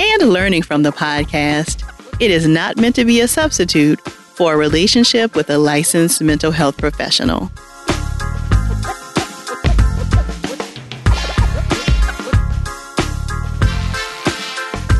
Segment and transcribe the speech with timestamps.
[0.00, 1.84] and learning from the podcast,
[2.20, 6.52] it is not meant to be a substitute for a relationship with a licensed mental
[6.52, 7.50] health professional.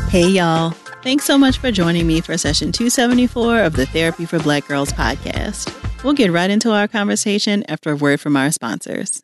[0.09, 0.71] Hey, y'all.
[1.01, 4.93] Thanks so much for joining me for session 274 of the Therapy for Black Girls
[4.93, 5.73] podcast.
[6.03, 9.23] We'll get right into our conversation after a word from our sponsors.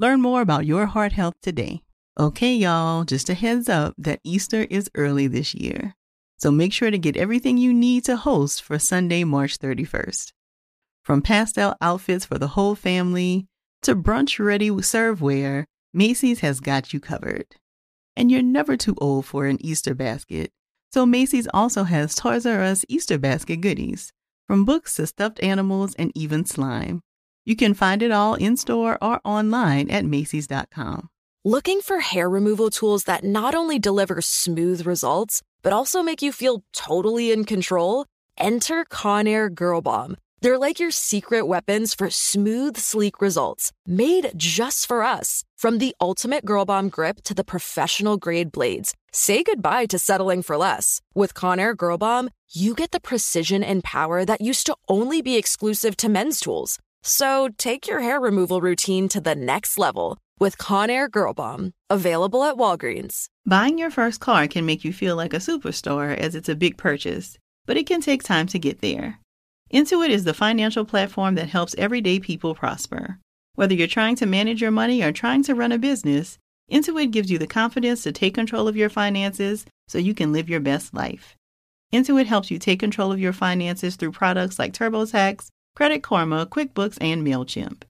[0.00, 1.82] Learn more about your heart health today.
[2.18, 5.94] Okay, y'all, just a heads up that Easter is early this year.
[6.38, 10.32] So make sure to get everything you need to host for Sunday, March 31st.
[11.04, 13.46] From pastel outfits for the whole family
[13.82, 17.56] to brunch ready serveware, Macy's has got you covered.
[18.16, 20.50] And you're never too old for an Easter basket.
[20.94, 24.14] So Macy's also has Toys R Us Easter basket goodies,
[24.46, 27.02] from books to stuffed animals and even slime.
[27.50, 31.08] You can find it all in store or online at Macy's.com.
[31.44, 36.30] Looking for hair removal tools that not only deliver smooth results, but also make you
[36.30, 38.06] feel totally in control?
[38.38, 40.16] Enter Conair Girl Bomb.
[40.40, 45.42] They're like your secret weapons for smooth, sleek results, made just for us.
[45.56, 50.42] From the ultimate Girl Bomb grip to the professional grade blades, say goodbye to settling
[50.42, 51.00] for less.
[51.16, 55.36] With Conair Girl Bomb, you get the precision and power that used to only be
[55.36, 56.78] exclusive to men's tools.
[57.02, 62.44] So take your hair removal routine to the next level with Conair Girl Bomb, available
[62.44, 63.28] at Walgreens.
[63.46, 66.76] Buying your first car can make you feel like a superstar as it's a big
[66.76, 69.18] purchase, but it can take time to get there.
[69.72, 73.18] Intuit is the financial platform that helps everyday people prosper.
[73.54, 76.38] Whether you're trying to manage your money or trying to run a business,
[76.70, 80.48] Intuit gives you the confidence to take control of your finances so you can live
[80.48, 81.36] your best life.
[81.92, 85.48] Intuit helps you take control of your finances through products like TurboTax,
[85.80, 87.84] Credit Karma, QuickBooks, and MailChimp.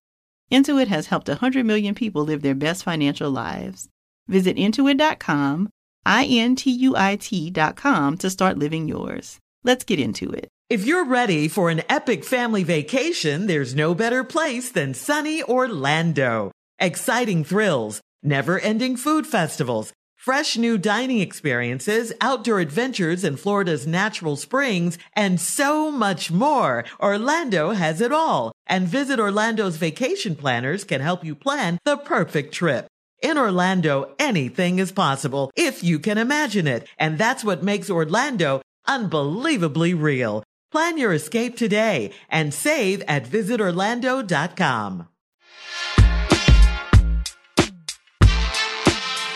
[0.52, 3.88] Intuit has helped 100 million people live their best financial lives.
[4.28, 5.68] Visit intuit.com,
[6.06, 9.40] I N T U I T.com to start living yours.
[9.64, 10.46] Let's get into it.
[10.68, 16.52] If you're ready for an epic family vacation, there's no better place than sunny Orlando.
[16.78, 24.36] Exciting thrills, never ending food festivals, fresh new dining experiences, outdoor adventures in Florida's natural
[24.36, 26.84] springs, and so much more.
[27.00, 28.52] Orlando has it all.
[28.66, 32.86] And Visit Orlando's vacation planners can help you plan the perfect trip.
[33.22, 36.86] In Orlando, anything is possible if you can imagine it.
[36.98, 40.44] And that's what makes Orlando unbelievably real.
[40.70, 45.08] Plan your escape today and save at visitorlando.com.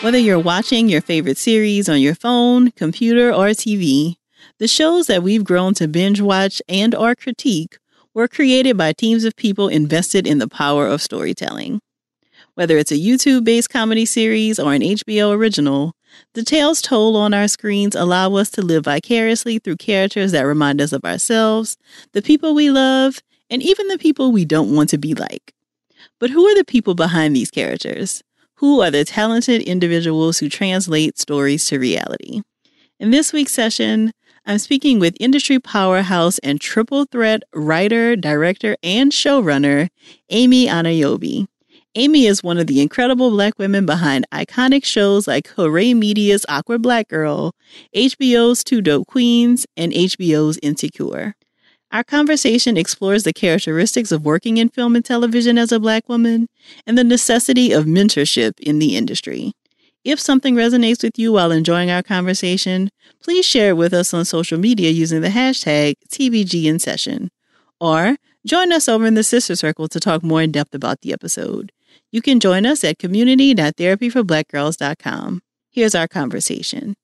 [0.01, 4.17] Whether you're watching your favorite series on your phone, computer, or TV,
[4.59, 7.77] the shows that we've grown to binge watch and or critique
[8.13, 11.79] were created by teams of people invested in the power of storytelling.
[12.53, 15.93] Whether it's a YouTube-based comedy series or an HBO original,
[16.33, 20.81] the tales told on our screens allow us to live vicariously through characters that remind
[20.81, 21.77] us of ourselves,
[22.11, 25.53] the people we love, and even the people we don't want to be like.
[26.19, 28.21] But who are the people behind these characters?
[28.65, 32.41] Who are the talented individuals who translate stories to reality?
[32.99, 34.11] In this week's session,
[34.43, 39.89] I'm speaking with industry powerhouse and triple threat writer, director, and showrunner,
[40.31, 41.45] Amy Aniobi.
[41.93, 46.81] Amy is one of the incredible Black women behind iconic shows like Hoorae Media's Awkward
[46.81, 47.53] Black Girl,
[47.95, 51.35] HBO's Two Dope Queens, and HBO's Insecure.
[51.91, 56.47] Our conversation explores the characteristics of working in film and television as a Black woman
[56.85, 59.53] and the necessity of mentorship in the industry.
[60.03, 62.89] If something resonates with you while enjoying our conversation,
[63.23, 67.29] please share it with us on social media using the hashtag TBGInSession.
[67.79, 71.11] Or join us over in the Sister Circle to talk more in depth about the
[71.11, 71.71] episode.
[72.11, 75.41] You can join us at community.therapyforblackgirls.com.
[75.71, 76.95] Here's our conversation.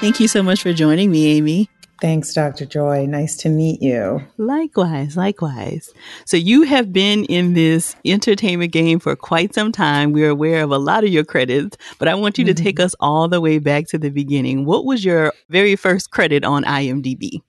[0.00, 1.68] Thank you so much for joining me, Amy.
[2.00, 2.64] Thanks, Dr.
[2.64, 3.06] Joy.
[3.06, 4.22] Nice to meet you.
[4.36, 5.92] Likewise, likewise.
[6.24, 10.12] So, you have been in this entertainment game for quite some time.
[10.12, 12.54] We're aware of a lot of your credits, but I want you mm-hmm.
[12.54, 14.64] to take us all the way back to the beginning.
[14.66, 17.42] What was your very first credit on IMDb?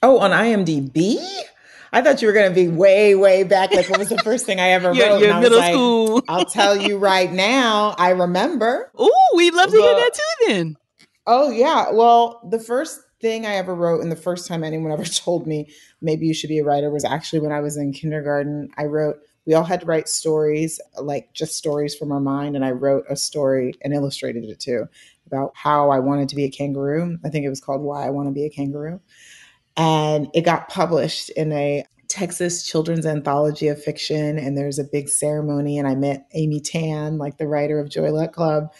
[0.00, 1.16] Oh, on IMDb?
[1.92, 3.74] I thought you were going to be way, way back.
[3.74, 5.20] Like, what was the first thing I ever wrote?
[5.20, 6.22] Your middle like, school.
[6.28, 7.96] I'll tell you right now.
[7.98, 8.92] I remember.
[9.02, 10.46] Oh, we'd love to hear that too.
[10.46, 10.76] Then.
[11.30, 11.90] Oh yeah.
[11.92, 15.72] Well, the first thing I ever wrote, and the first time anyone ever told me
[16.00, 18.70] maybe you should be a writer was actually when I was in kindergarten.
[18.78, 19.18] I wrote.
[19.46, 23.04] We all had to write stories, like just stories from our mind, and I wrote
[23.10, 24.86] a story and illustrated it too
[25.26, 27.18] about how I wanted to be a kangaroo.
[27.24, 29.00] I think it was called Why I Want to Be a Kangaroo
[29.76, 34.38] and it got published in a Texas Children's Anthology of Fiction.
[34.38, 38.10] And there's a big ceremony, and I met Amy Tan, like the writer of Joy
[38.10, 38.72] Luck Club.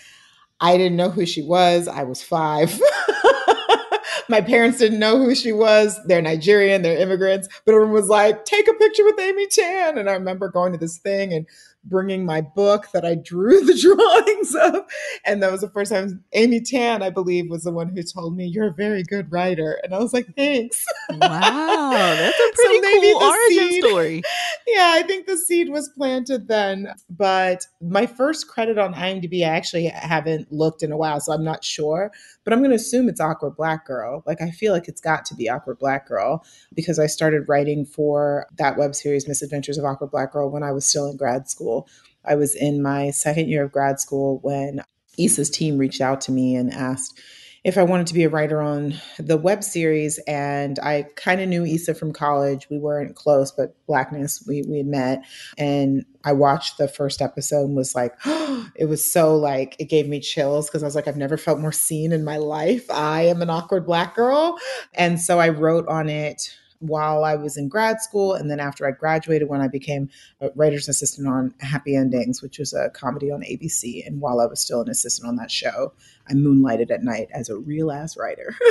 [0.61, 1.89] I didn't know who she was.
[1.89, 2.79] I was five.
[4.29, 5.99] My parents didn't know who she was.
[6.07, 7.49] They're Nigerian, they're immigrants.
[7.65, 9.99] But everyone was like, take a picture with Amy Chan.
[9.99, 11.47] And I remember going to this thing and
[11.85, 14.85] bringing my book that I drew the drawings of.
[15.25, 18.37] And that was the first time Amy Tan, I believe, was the one who told
[18.37, 19.81] me, You're a very good writer.
[19.82, 20.85] And I was like, Thanks.
[21.11, 24.23] Wow, that's a pretty so cool origin seed, story.
[24.67, 26.94] Yeah, I think the seed was planted then.
[27.09, 31.44] But my first credit on IMDb, I actually haven't looked in a while, so I'm
[31.44, 32.12] not sure.
[32.50, 34.25] But I'm going to assume it's Awkward Black Girl.
[34.26, 36.44] Like, I feel like it's got to be Awkward Black Girl
[36.75, 40.73] because I started writing for that web series, Misadventures of Awkward Black Girl, when I
[40.73, 41.88] was still in grad school.
[42.25, 44.82] I was in my second year of grad school when
[45.17, 47.20] Issa's team reached out to me and asked
[47.62, 50.19] if I wanted to be a writer on the web series.
[50.27, 52.69] And I kind of knew Issa from college.
[52.71, 55.25] We weren't close, but Blackness, we, we had met.
[55.59, 59.89] And I watched the first episode and was like, oh, it was so like, it
[59.91, 62.91] gave me chills because I was like, I've never felt more seen in my life.
[62.91, 64.59] I am an awkward black girl.
[64.95, 68.35] And so I wrote on it while I was in grad school.
[68.35, 70.11] And then after I graduated, when I became
[70.41, 74.06] a writer's assistant on Happy Endings, which was a comedy on ABC.
[74.06, 75.93] And while I was still an assistant on that show,
[76.29, 78.55] I moonlighted at night as a real ass writer.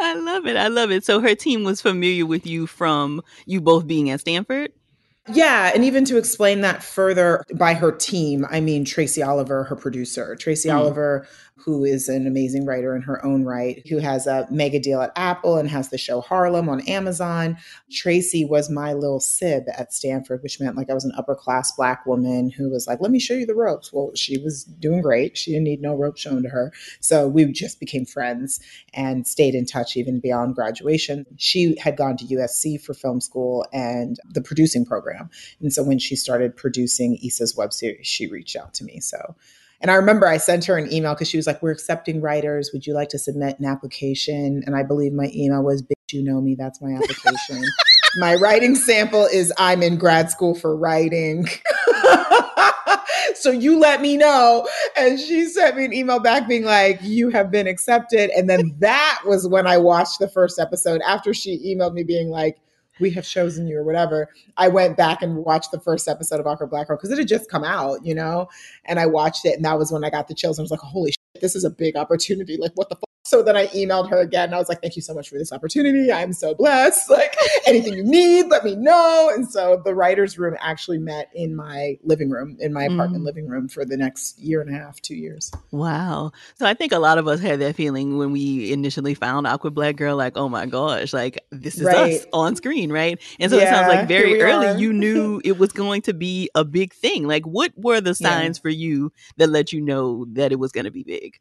[0.00, 0.56] I love it.
[0.56, 1.04] I love it.
[1.04, 4.72] So her team was familiar with you from you both being at Stanford?
[5.30, 9.76] Yeah, and even to explain that further by her team, I mean Tracy Oliver, her
[9.76, 10.34] producer.
[10.36, 10.74] Tracy mm.
[10.74, 11.26] Oliver
[11.64, 15.12] who is an amazing writer in her own right, who has a mega deal at
[15.16, 17.56] Apple and has the show Harlem on Amazon.
[17.90, 21.72] Tracy was my little sib at Stanford, which meant like I was an upper class
[21.72, 23.92] black woman who was like, let me show you the ropes.
[23.92, 25.36] Well, she was doing great.
[25.36, 26.72] She didn't need no rope shown to her.
[27.00, 28.60] So we just became friends
[28.94, 31.26] and stayed in touch even beyond graduation.
[31.36, 35.30] She had gone to USC for film school and the producing program.
[35.60, 39.00] And so when she started producing Issa's web series, she reached out to me.
[39.00, 39.34] So
[39.80, 42.70] and I remember I sent her an email because she was like, We're accepting writers.
[42.72, 44.62] Would you like to submit an application?
[44.66, 46.56] And I believe my email was, Bitch, you know me.
[46.58, 47.64] That's my application.
[48.16, 51.46] my writing sample is I'm in grad school for writing.
[53.34, 54.68] so you let me know.
[54.96, 58.30] And she sent me an email back being like, You have been accepted.
[58.30, 62.30] And then that was when I watched the first episode after she emailed me being
[62.30, 62.58] like,
[63.00, 64.30] we have chosen you or whatever.
[64.56, 67.28] I went back and watched the first episode of Awkward Black Girl because it had
[67.28, 68.48] just come out, you know,
[68.84, 70.58] and I watched it and that was when I got the chills.
[70.58, 72.56] I was like, holy shit, this is a big opportunity.
[72.56, 73.07] Like, what the fuck?
[73.28, 75.36] So then I emailed her again and I was like, thank you so much for
[75.36, 76.10] this opportunity.
[76.10, 77.10] I'm so blessed.
[77.18, 79.30] Like anything you need, let me know.
[79.34, 83.26] And so the writer's room actually met in my living room, in my apartment mm.
[83.26, 85.50] living room for the next year and a half, two years.
[85.72, 86.30] Wow.
[86.56, 89.74] So I think a lot of us had that feeling when we initially found Awkward
[89.74, 92.20] Black Girl, like, oh my gosh, like this is right.
[92.20, 93.20] us on screen, right?
[93.40, 94.78] And so yeah, it sounds like very early are.
[94.78, 97.26] you knew it was going to be a big thing.
[97.26, 98.62] Like what were the signs yeah.
[98.62, 101.40] for you that let you know that it was going to be big?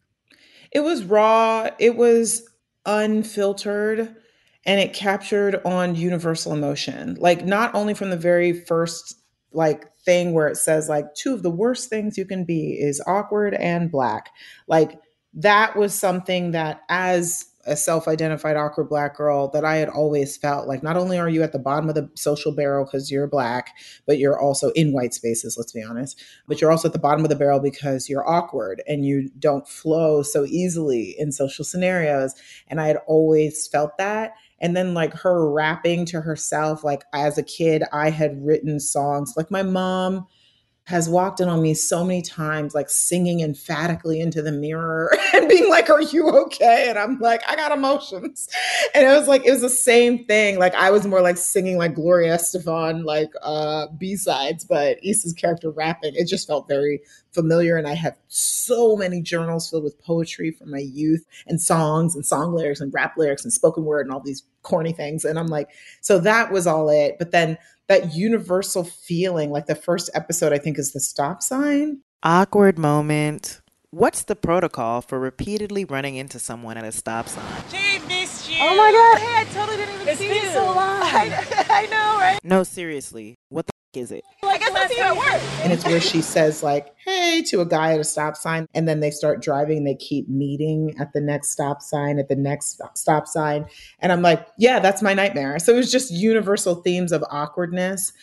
[0.72, 2.48] It was raw, it was
[2.86, 4.16] unfiltered,
[4.66, 7.18] and it captured on universal emotion.
[7.20, 9.16] Like not only from the very first
[9.54, 13.02] like thing where it says like two of the worst things you can be is
[13.08, 14.30] awkward and black.
[14.68, 15.00] Like
[15.34, 20.68] that was something that as a self-identified awkward black girl that I had always felt
[20.68, 23.76] like not only are you at the bottom of the social barrel because you're black,
[24.06, 27.24] but you're also in white spaces, let's be honest, but you're also at the bottom
[27.24, 32.34] of the barrel because you're awkward and you don't flow so easily in social scenarios.
[32.68, 34.34] And I had always felt that.
[34.60, 39.34] And then like her rapping to herself, like as a kid, I had written songs
[39.38, 40.26] like my mom
[40.88, 45.50] has walked in on me so many times, like singing emphatically into the mirror and
[45.50, 46.86] being like, Are you okay?
[46.88, 48.48] And I'm like, I got emotions.
[48.96, 50.58] And it was like, it was the same thing.
[50.60, 55.34] Like, I was more like singing like Gloria Estefan, like uh, B sides, but Issa's
[55.34, 56.15] character rapping.
[56.15, 57.01] It just felt very
[57.32, 57.75] familiar.
[57.75, 62.25] And I have so many journals filled with poetry from my youth and songs and
[62.25, 65.25] song lyrics and rap lyrics and spoken word and all these corny things.
[65.25, 65.67] And I'm like,
[66.00, 67.17] so that was all it.
[67.20, 72.01] But then that universal feeling, like the first episode, I think is the stop sign.
[72.24, 73.62] Awkward moment.
[73.91, 77.44] What's the protocol for repeatedly running into someone at a stop sign?
[77.72, 78.58] She missed you.
[78.60, 79.17] Oh my god!
[79.22, 80.50] Hey, I totally didn't even it's see been you.
[80.50, 80.77] so long.
[80.77, 82.39] I, I know, right?
[82.44, 83.36] No, seriously.
[83.50, 84.24] What the f- is it?
[84.44, 85.42] I guess I'll see you at work.
[85.63, 88.68] And it's where she says, like, hey, to a guy at a stop sign.
[88.74, 92.30] And then they start driving and they keep meeting at the next stop sign, at
[92.30, 93.66] the next stop sign.
[94.00, 95.60] And I'm like, yeah, that's my nightmare.
[95.60, 98.13] So it was just universal themes of awkwardness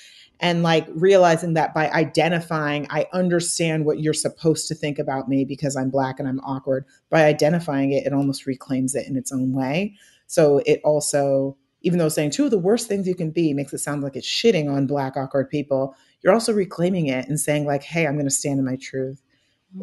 [0.41, 5.45] and like realizing that by identifying, I understand what you're supposed to think about me
[5.45, 6.85] because I'm black and I'm awkward.
[7.11, 9.95] By identifying it, it almost reclaims it in its own way.
[10.27, 13.73] So it also, even though saying two of the worst things you can be makes
[13.73, 17.67] it sound like it's shitting on black awkward people, you're also reclaiming it and saying,
[17.67, 19.23] like, hey, I'm going to stand in my truth.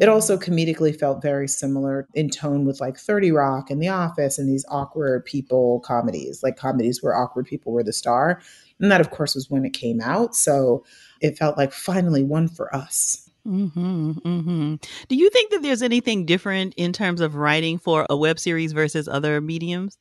[0.00, 4.38] It also comedically felt very similar in tone with like 30 Rock and The Office
[4.38, 8.40] and these awkward people comedies, like comedies where awkward people were the star.
[8.80, 10.34] And that, of course, was when it came out.
[10.34, 10.84] So
[11.20, 13.30] it felt like finally one for us.
[13.46, 14.74] Mm-hmm, mm-hmm.
[15.08, 18.72] Do you think that there's anything different in terms of writing for a web series
[18.72, 19.98] versus other mediums?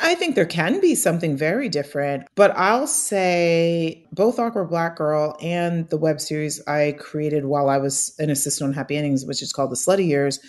[0.00, 5.36] I think there can be something very different, but I'll say both Awkward Black Girl
[5.42, 9.42] and the web series I created while I was an assistant on Happy Endings, which
[9.42, 10.40] is called The Slutty Years,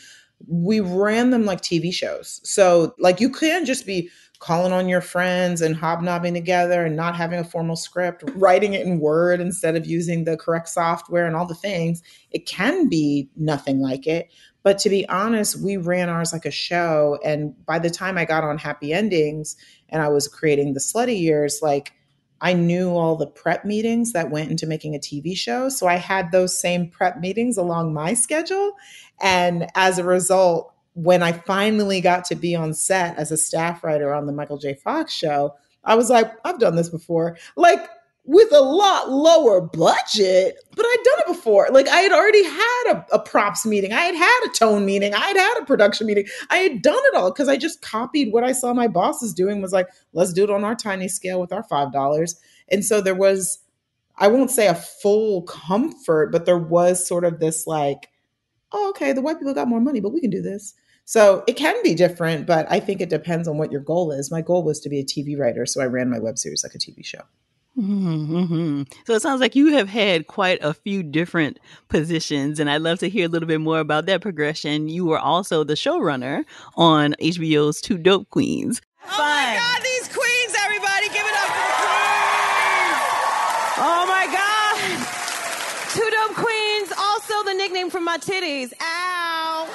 [0.47, 2.41] we ran them like TV shows.
[2.43, 4.09] So, like, you can't just be
[4.39, 8.85] calling on your friends and hobnobbing together and not having a formal script, writing it
[8.85, 12.03] in Word instead of using the correct software and all the things.
[12.31, 14.29] It can be nothing like it.
[14.63, 17.19] But to be honest, we ran ours like a show.
[17.23, 19.57] And by the time I got on Happy Endings
[19.89, 21.93] and I was creating the Slutty Years, like
[22.39, 25.69] I knew all the prep meetings that went into making a TV show.
[25.69, 28.73] So I had those same prep meetings along my schedule.
[29.21, 33.83] And as a result, when I finally got to be on set as a staff
[33.83, 34.73] writer on the Michael J.
[34.75, 37.37] Fox show, I was like, I've done this before.
[37.55, 37.87] Like,
[38.25, 41.67] with a lot lower budget, but I'd done it before.
[41.71, 45.13] Like I had already had a, a, props meeting, I had had a tone meeting,
[45.13, 46.25] I had had a production meeting.
[46.49, 49.61] I had done it all because I just copied what I saw my bosses doing.
[49.61, 52.39] Was like, let's do it on our tiny scale with our five dollars.
[52.69, 53.59] And so there was,
[54.17, 58.09] I won't say a full comfort, but there was sort of this like,
[58.71, 60.73] oh, okay, the white people got more money, but we can do this.
[61.05, 64.31] So it can be different, but I think it depends on what your goal is.
[64.31, 66.73] My goal was to be a TV writer, so I ran my web series like
[66.73, 67.23] a TV show.
[67.77, 68.83] Mm-hmm.
[69.05, 72.99] So it sounds like you have had quite a few different positions, and I'd love
[72.99, 74.89] to hear a little bit more about that progression.
[74.89, 76.43] You were also the showrunner
[76.75, 78.81] on HBO's Two Dope Queens.
[79.05, 82.99] Oh my God, these queens, everybody, give it up for the queens!
[83.85, 85.07] Oh my God!
[85.93, 88.71] Two dope queens, also the nickname for my titties.
[88.81, 89.67] Ow!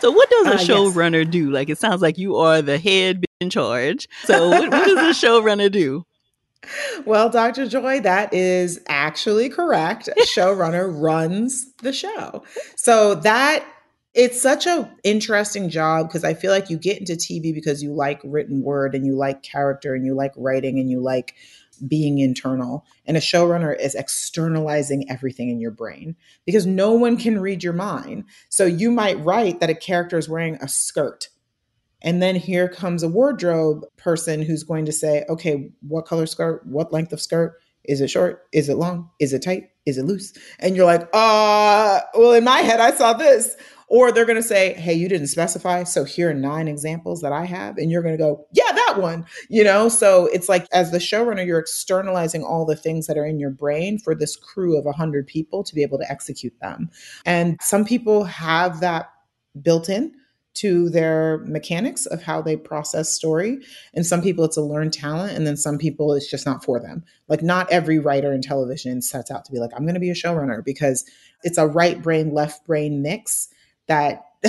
[0.00, 0.66] So what does a Uh, yes.
[0.68, 1.50] showrunner do?
[1.50, 4.08] Like it sounds like you are the head bitch in charge.
[4.24, 6.04] So what, what does a showrunner do?
[7.04, 7.66] Well, Dr.
[7.68, 10.08] Joy, that is actually correct.
[10.34, 12.42] Showrunner runs the show.
[12.76, 13.64] So that
[14.14, 17.92] it's such a interesting job because I feel like you get into TV because you
[17.92, 21.34] like written word and you like character and you like writing and you like
[21.86, 22.86] being internal.
[23.04, 27.74] And a showrunner is externalizing everything in your brain because no one can read your
[27.74, 28.24] mind.
[28.48, 31.28] So you might write that a character is wearing a skirt.
[32.06, 36.64] And then here comes a wardrobe person who's going to say, okay, what color skirt?
[36.64, 37.60] What length of skirt?
[37.84, 38.44] Is it short?
[38.52, 39.10] Is it long?
[39.18, 39.70] Is it tight?
[39.86, 40.32] Is it loose?
[40.60, 43.56] And you're like, uh, well, in my head, I saw this.
[43.88, 45.82] Or they're going to say, hey, you didn't specify.
[45.82, 47.76] So here are nine examples that I have.
[47.76, 49.26] And you're going to go, yeah, that one.
[49.48, 53.26] You know, so it's like as the showrunner, you're externalizing all the things that are
[53.26, 56.88] in your brain for this crew of 100 people to be able to execute them.
[57.24, 59.10] And some people have that
[59.62, 60.12] built in
[60.56, 63.58] to their mechanics of how they process story.
[63.94, 66.80] And some people it's a learned talent, and then some people it's just not for
[66.80, 67.04] them.
[67.28, 70.10] Like, not every writer in television sets out to be like, I'm going to be
[70.10, 71.04] a showrunner because
[71.42, 73.48] it's a right brain, left brain mix
[73.86, 74.24] that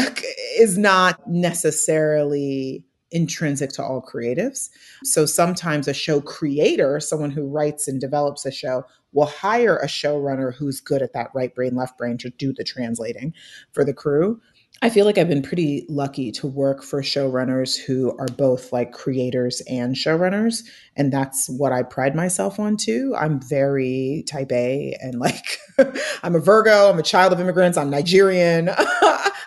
[0.57, 4.69] is not necessarily intrinsic to all creatives.
[5.03, 8.83] So sometimes a show creator, someone who writes and develops a show,
[9.13, 12.63] will hire a showrunner who's good at that right brain, left brain to do the
[12.63, 13.33] translating
[13.71, 14.41] for the crew.
[14.81, 18.91] I feel like I've been pretty lucky to work for showrunners who are both like
[18.91, 20.63] creators and showrunners.
[20.95, 23.15] And that's what I pride myself on too.
[23.17, 25.59] I'm very type A and like
[26.23, 28.69] I'm a Virgo, I'm a child of immigrants, I'm Nigerian.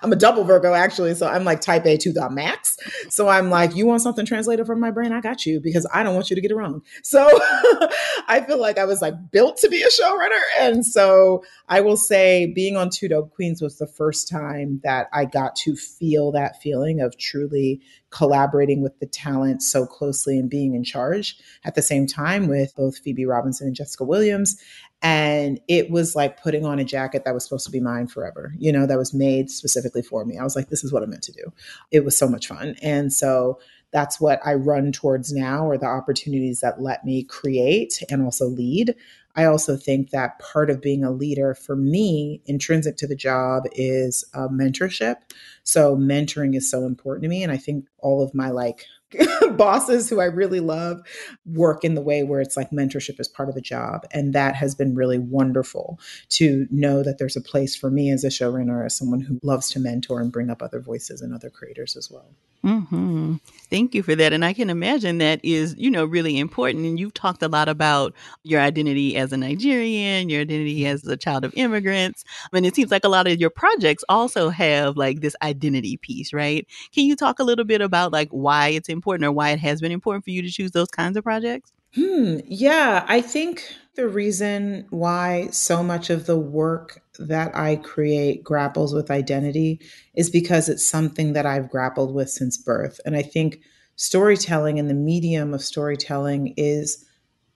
[0.02, 1.14] I'm a double Virgo actually.
[1.14, 2.76] So I'm like type A to the max.
[3.08, 5.12] So I'm like, you want something translated from my brain?
[5.12, 6.82] I got you because I don't want you to get it wrong.
[7.02, 7.28] So
[8.28, 10.40] I feel like I was like built to be a showrunner.
[10.58, 15.08] And so I will say being on Two Dope Queens was the first time that
[15.12, 20.50] I got to feel that feeling of truly collaborating with the talent so closely and
[20.50, 24.60] being in charge at the same time with both Phoebe Robinson and Jessica Williams.
[25.02, 28.52] And it was like putting on a jacket that was supposed to be mine forever,
[28.58, 30.36] you know, that was made specifically for me.
[30.36, 31.52] I was like, this is what I'm meant to do.
[31.90, 32.76] It was so much fun.
[32.82, 33.60] And so
[33.92, 38.46] that's what I run towards now are the opportunities that let me create and also
[38.46, 38.94] lead.
[39.36, 43.64] I also think that part of being a leader for me, intrinsic to the job,
[43.72, 45.16] is uh, mentorship.
[45.62, 47.42] So, mentoring is so important to me.
[47.42, 48.86] And I think all of my like
[49.56, 51.00] bosses who I really love
[51.46, 54.06] work in the way where it's like mentorship is part of the job.
[54.12, 55.98] And that has been really wonderful
[56.30, 59.70] to know that there's a place for me as a showrunner, as someone who loves
[59.70, 62.30] to mentor and bring up other voices and other creators as well.
[62.64, 63.36] Mm-hmm.
[63.70, 64.32] Thank you for that.
[64.32, 66.84] And I can imagine that is, you know, really important.
[66.84, 71.16] And you've talked a lot about your identity as a Nigerian, your identity as a
[71.16, 72.24] child of immigrants.
[72.52, 76.32] And it seems like a lot of your projects also have like this identity piece,
[76.32, 76.66] right?
[76.92, 79.80] Can you talk a little bit about like why it's important or why it has
[79.80, 81.72] been important for you to choose those kinds of projects?
[81.94, 82.38] Hmm.
[82.46, 83.64] Yeah, I think
[83.94, 89.80] the reason why so much of the work that I create grapples with identity
[90.14, 93.00] is because it's something that I've grappled with since birth.
[93.04, 93.60] And I think
[93.96, 97.04] storytelling and the medium of storytelling is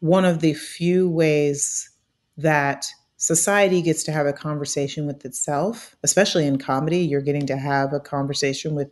[0.01, 1.91] one of the few ways
[2.37, 6.99] that society gets to have a conversation with itself, especially in comedy.
[6.99, 8.91] You're getting to have a conversation with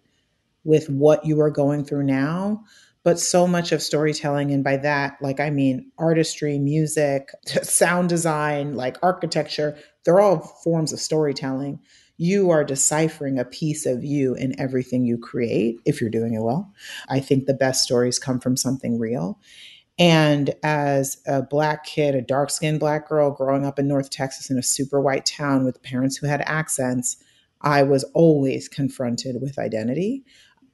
[0.64, 2.62] with what you are going through now
[3.04, 7.30] but so much of storytelling and by that like i mean artistry music
[7.62, 11.80] sound design like architecture they're all forms of storytelling.
[12.18, 16.42] You are deciphering a piece of you in everything you create if you're doing it
[16.42, 16.72] well.
[17.08, 19.40] I think the best stories come from something real.
[19.98, 24.50] And as a black kid a dark skinned black girl growing up in north texas
[24.50, 27.18] in a super white town with parents who had accents
[27.60, 30.24] i was always confronted with identity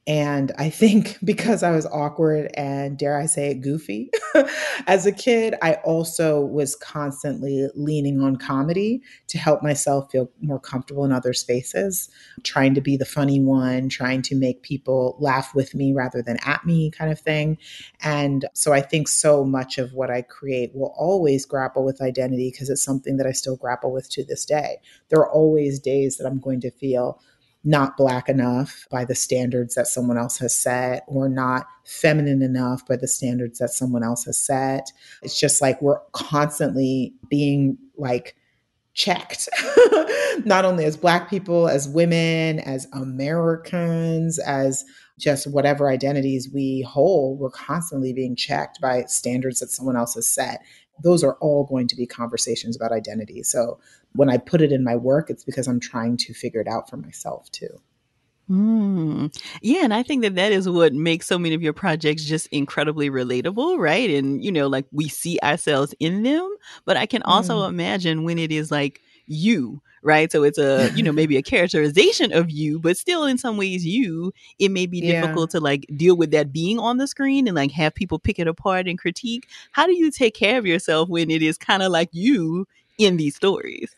[0.09, 4.11] and I think because I was awkward and, dare I say it, goofy
[4.87, 10.59] as a kid, I also was constantly leaning on comedy to help myself feel more
[10.59, 12.09] comfortable in other spaces,
[12.43, 16.39] trying to be the funny one, trying to make people laugh with me rather than
[16.45, 17.59] at me, kind of thing.
[18.01, 22.51] And so I think so much of what I create will always grapple with identity
[22.51, 24.79] because it's something that I still grapple with to this day.
[25.11, 27.21] There are always days that I'm going to feel
[27.65, 32.87] not black enough by the standards that someone else has set or not feminine enough
[32.87, 34.91] by the standards that someone else has set.
[35.23, 38.37] It's just like we're constantly being like
[38.95, 39.49] checked,
[40.45, 44.85] not only as black people, as women, as Americans, as
[45.19, 50.27] just whatever identities we hold, we're constantly being checked by standards that someone else has
[50.27, 50.63] set.
[51.03, 53.43] Those are all going to be conversations about identity.
[53.43, 53.79] So
[54.15, 56.89] when I put it in my work, it's because I'm trying to figure it out
[56.89, 57.81] for myself too.
[58.51, 59.37] Mm.
[59.61, 62.47] Yeah, and I think that that is what makes so many of your projects just
[62.47, 64.09] incredibly relatable, right?
[64.09, 66.49] And you know, like we see ourselves in them,
[66.87, 67.69] but I can also mm.
[67.69, 70.33] imagine when it is like you, right?
[70.33, 73.85] So it's a, you know, maybe a characterization of you, but still in some ways
[73.85, 75.21] you, it may be yeah.
[75.21, 78.39] difficult to like deal with that being on the screen and like have people pick
[78.39, 79.47] it apart and critique.
[79.73, 82.67] How do you take care of yourself when it is kind of like you
[82.97, 83.95] in these stories?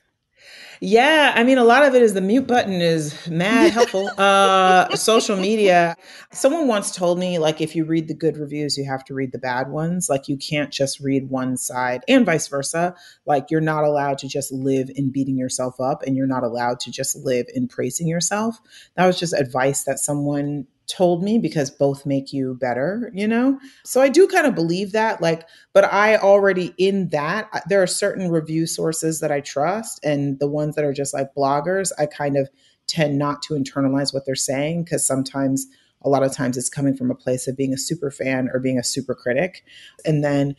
[0.83, 4.11] Yeah, I mean, a lot of it is the mute button is mad helpful.
[4.17, 5.95] uh, social media.
[6.33, 9.33] Someone once told me, like, if you read the good reviews, you have to read
[9.33, 10.09] the bad ones.
[10.09, 12.95] Like, you can't just read one side, and vice versa.
[13.27, 16.81] Like, you're not allowed to just live in beating yourself up, and you're not allowed
[16.81, 18.59] to just live in praising yourself.
[18.97, 23.59] That was just advice that someone told me because both make you better, you know?
[23.85, 27.83] So I do kind of believe that like but I already in that uh, there
[27.83, 31.93] are certain review sources that I trust and the ones that are just like bloggers,
[31.99, 32.49] I kind of
[32.87, 35.67] tend not to internalize what they're saying because sometimes
[36.03, 38.59] a lot of times it's coming from a place of being a super fan or
[38.59, 39.65] being a super critic.
[40.05, 40.57] And then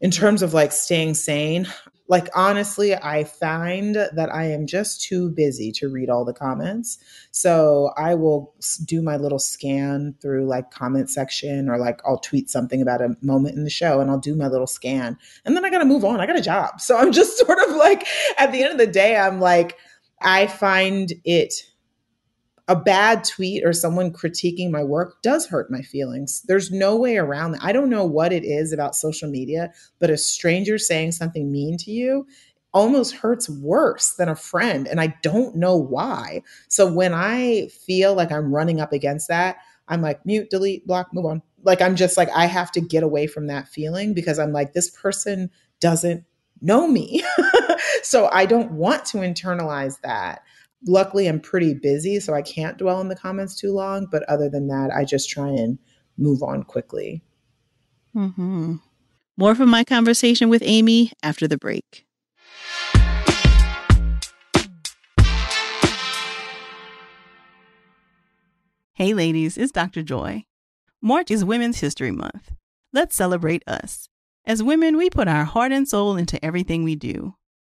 [0.00, 1.66] in terms of like staying sane,
[2.08, 6.98] like honestly i find that i am just too busy to read all the comments.
[7.30, 12.50] So i will do my little scan through like comment section or like i'll tweet
[12.50, 15.16] something about a moment in the show and i'll do my little scan.
[15.44, 16.20] And then i gotta move on.
[16.20, 16.80] I got a job.
[16.80, 18.06] So i'm just sort of like
[18.38, 19.76] at the end of the day i'm like
[20.22, 21.52] i find it
[22.68, 26.42] a bad tweet or someone critiquing my work does hurt my feelings.
[26.48, 27.62] There's no way around that.
[27.62, 31.76] I don't know what it is about social media, but a stranger saying something mean
[31.78, 32.26] to you
[32.74, 34.86] almost hurts worse than a friend.
[34.88, 36.42] And I don't know why.
[36.68, 39.56] So when I feel like I'm running up against that,
[39.88, 41.42] I'm like, mute, delete, block, move on.
[41.62, 44.72] Like, I'm just like, I have to get away from that feeling because I'm like,
[44.72, 45.50] this person
[45.80, 46.24] doesn't
[46.60, 47.22] know me.
[48.02, 50.42] so I don't want to internalize that
[50.86, 54.06] luckily I'm pretty busy, so I can't dwell in the comments too long.
[54.10, 55.78] But other than that, I just try and
[56.16, 57.22] move on quickly.
[58.14, 58.76] Mm-hmm.
[59.36, 62.06] More from my conversation with Amy after the break.
[68.94, 70.02] Hey, ladies, it's Dr.
[70.02, 70.46] Joy.
[71.02, 72.52] March is Women's History Month.
[72.94, 74.08] Let's celebrate us.
[74.46, 77.35] As women, we put our heart and soul into everything we do.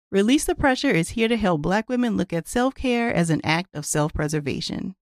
[0.10, 3.42] Release the Pressure is here to help Black women look at self care as an
[3.44, 4.96] act of self preservation.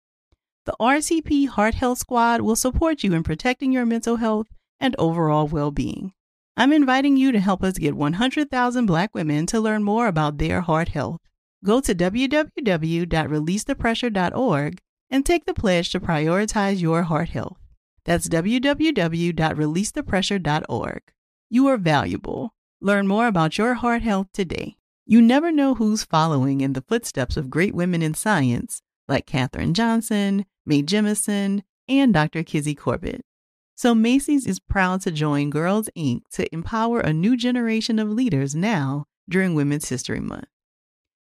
[0.65, 4.47] The RCP Heart Health Squad will support you in protecting your mental health
[4.81, 6.15] and overall well being.
[6.57, 10.63] I'm inviting you to help us get 100,000 Black women to learn more about their
[10.63, 11.21] heart health.
[11.63, 14.79] Go to www.releasethepressure.org
[15.11, 17.59] and take the pledge to prioritize your heart health.
[18.07, 21.03] That's www.releasethepressure.org.
[21.51, 22.55] You are valuable.
[22.81, 24.79] Learn more about your heart health today.
[25.07, 29.75] You never know who's following in the footsteps of great women in science like Katherine
[29.75, 32.43] Johnson, Mae Jemison, and Dr.
[32.43, 33.23] Kizzy Corbett.
[33.75, 36.23] So Macy's is proud to join Girls Inc.
[36.33, 40.47] to empower a new generation of leaders now during Women's History Month.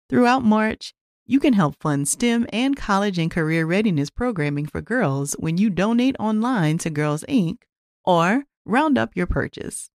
[0.10, 0.96] Throughout March,
[1.28, 5.70] you can help fund STEM and college and career readiness programming for girls when you
[5.70, 7.60] donate online to Girls Inc.
[8.04, 9.92] or round up your purchase.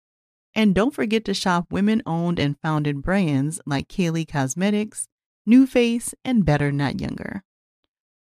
[0.53, 5.07] And don't forget to shop women owned and founded brands like Kaylee Cosmetics,
[5.47, 7.43] NuFACE, and Better Not Younger.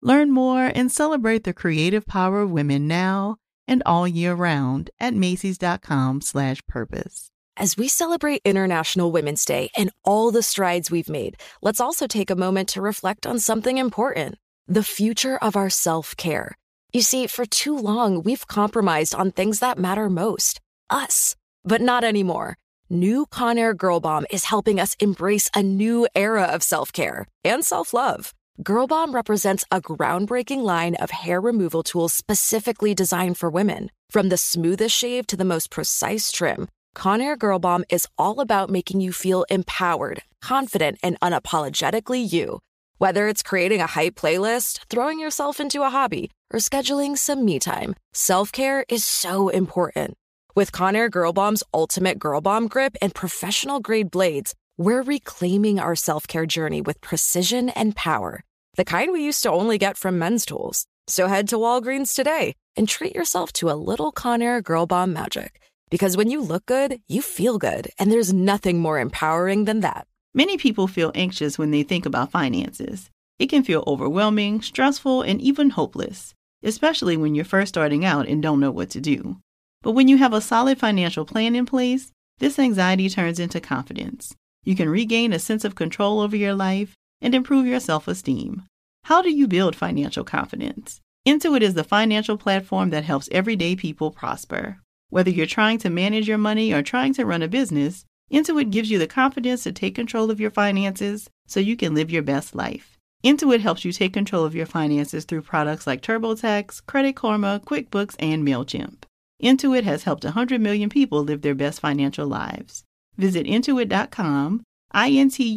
[0.01, 3.37] Learn more and celebrate the creative power of women now
[3.67, 7.31] and all year round at Macy's.com slash purpose.
[7.57, 12.29] As we celebrate International Women's Day and all the strides we've made, let's also take
[12.29, 14.35] a moment to reflect on something important
[14.69, 16.55] the future of our self care.
[16.93, 21.35] You see, for too long, we've compromised on things that matter most us.
[21.63, 22.57] But not anymore.
[22.89, 27.63] New Conair Girl Bomb is helping us embrace a new era of self care and
[27.63, 28.33] self love.
[28.63, 33.89] Girl Bomb represents a groundbreaking line of hair removal tools specifically designed for women.
[34.09, 38.69] From the smoothest shave to the most precise trim, Conair Girl Bomb is all about
[38.69, 42.59] making you feel empowered, confident, and unapologetically you.
[42.97, 47.59] Whether it's creating a hype playlist, throwing yourself into a hobby, or scheduling some me
[47.59, 50.17] time, self care is so important.
[50.55, 55.95] With Conair Girl Bomb's ultimate Girl Bomb grip and professional grade blades, we're reclaiming our
[55.95, 58.43] self care journey with precision and power.
[58.75, 60.87] The kind we used to only get from men's tools.
[61.07, 65.61] So head to Walgreens today and treat yourself to a little Conair Girl Bomb magic.
[65.91, 70.07] Because when you look good, you feel good, and there's nothing more empowering than that.
[70.33, 73.11] Many people feel anxious when they think about finances.
[73.37, 76.33] It can feel overwhelming, stressful, and even hopeless,
[76.63, 79.37] especially when you're first starting out and don't know what to do.
[79.81, 84.35] But when you have a solid financial plan in place, this anxiety turns into confidence.
[84.63, 88.63] You can regain a sense of control over your life and improve your self esteem.
[89.03, 90.99] How do you build financial confidence?
[91.27, 94.79] Intuit is the financial platform that helps everyday people prosper.
[95.09, 98.91] Whether you're trying to manage your money or trying to run a business, Intuit gives
[98.91, 102.53] you the confidence to take control of your finances so you can live your best
[102.55, 102.97] life.
[103.23, 108.15] Intuit helps you take control of your finances through products like TurboTax, Credit Karma, QuickBooks,
[108.19, 109.03] and MailChimp.
[109.41, 112.83] Intuit has helped 100 million people live their best financial lives.
[113.17, 115.47] Visit intuit.com, I-N-T-U-I-T.com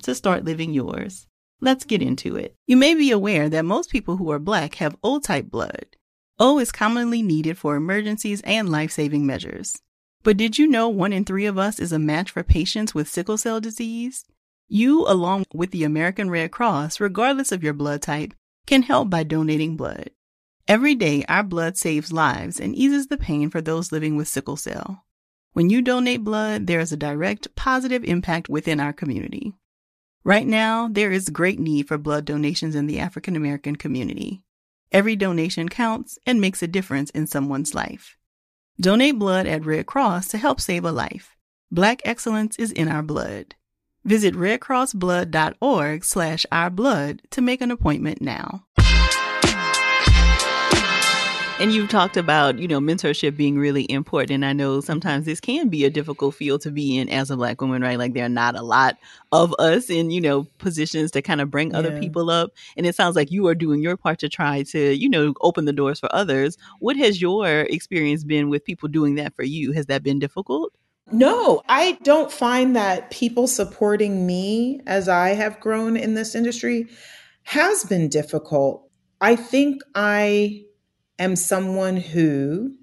[0.00, 1.26] to start living yours.
[1.60, 2.54] Let's get into it.
[2.66, 5.96] You may be aware that most people who are black have O-type blood.
[6.38, 9.76] O is commonly needed for emergencies and life-saving measures.
[10.22, 13.08] But did you know one in three of us is a match for patients with
[13.08, 14.24] sickle cell disease?
[14.68, 18.34] You, along with the American Red Cross, regardless of your blood type,
[18.66, 20.10] can help by donating blood.
[20.68, 24.56] Every day, our blood saves lives and eases the pain for those living with sickle
[24.56, 25.04] cell.
[25.52, 29.54] When you donate blood, there is a direct positive impact within our community.
[30.22, 34.42] Right now, there is great need for blood donations in the African American community.
[34.92, 38.16] Every donation counts and makes a difference in someone's life.
[38.80, 41.36] Donate blood at Red Cross to help save a life.
[41.70, 43.54] Black excellence is in our blood.
[44.04, 48.66] Visit redcrossblood.org slash ourblood to make an appointment now.
[51.60, 54.30] And you've talked about, you know, mentorship being really important.
[54.30, 57.36] And I know sometimes this can be a difficult field to be in as a
[57.36, 57.98] black woman, right?
[57.98, 58.96] Like there are not a lot
[59.30, 62.52] of us in, you know, positions to kind of bring other people up.
[62.78, 65.66] And it sounds like you are doing your part to try to, you know, open
[65.66, 66.56] the doors for others.
[66.78, 69.72] What has your experience been with people doing that for you?
[69.72, 70.72] Has that been difficult?
[71.12, 76.86] No, I don't find that people supporting me as I have grown in this industry
[77.42, 78.88] has been difficult.
[79.20, 80.64] I think I
[81.20, 82.74] am someone who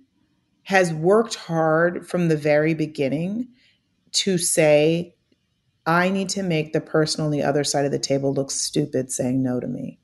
[0.64, 3.48] has worked hard from the very beginning
[4.12, 5.16] to say,
[5.86, 9.12] I need to make the person on the other side of the table look stupid
[9.12, 10.00] saying no to me.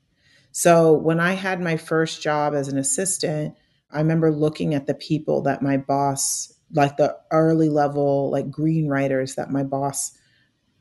[0.52, 3.54] So when I had my first job as an assistant,
[3.90, 8.88] I remember looking at the people that my boss, like the early level, like green
[8.88, 10.16] writers that my boss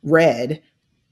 [0.01, 0.61] read.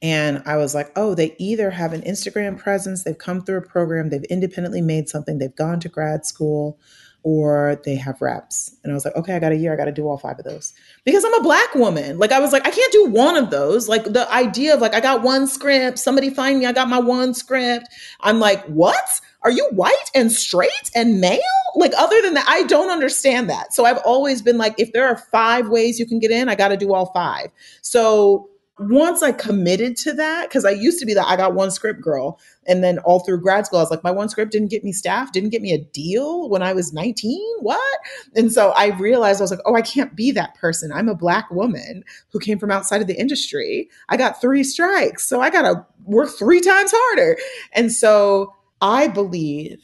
[0.02, 3.62] And I was like, oh, they either have an Instagram presence, they've come through a
[3.62, 6.80] program, they've independently made something, they've gone to grad school,
[7.24, 8.76] or they have reps.
[8.84, 10.40] And I was like, okay, I got a year, I got to do all five
[10.40, 10.74] of those.
[11.06, 12.18] Because I'm a black woman.
[12.18, 13.88] Like, I was like, I can't do one of those.
[13.88, 17.00] Like, the idea of like, I got one script, somebody find me, I got my
[17.00, 17.88] one script.
[18.22, 19.22] I'm like, what?
[19.44, 21.42] Are you white and straight and male?
[21.76, 23.74] Like, other than that, I don't understand that.
[23.74, 26.56] So I've always been like, if there are five ways you can get in, I
[26.56, 27.50] got to do all five.
[27.82, 28.50] So
[28.89, 32.02] once I committed to that, because I used to be that I got one script
[32.02, 32.39] girl.
[32.67, 34.91] And then all through grad school, I was like, my one script didn't get me
[34.91, 37.58] staff, didn't get me a deal when I was 19.
[37.60, 38.00] What?
[38.36, 40.91] And so I realized I was like, oh, I can't be that person.
[40.91, 43.89] I'm a black woman who came from outside of the industry.
[44.10, 45.26] I got three strikes.
[45.26, 47.38] So I got to work three times harder.
[47.74, 49.80] And so I believe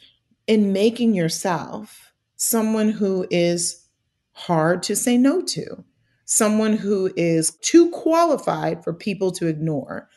[0.47, 3.86] in making yourself someone who is
[4.33, 5.83] hard to say no to
[6.27, 10.09] someone who is too qualified for people to ignore.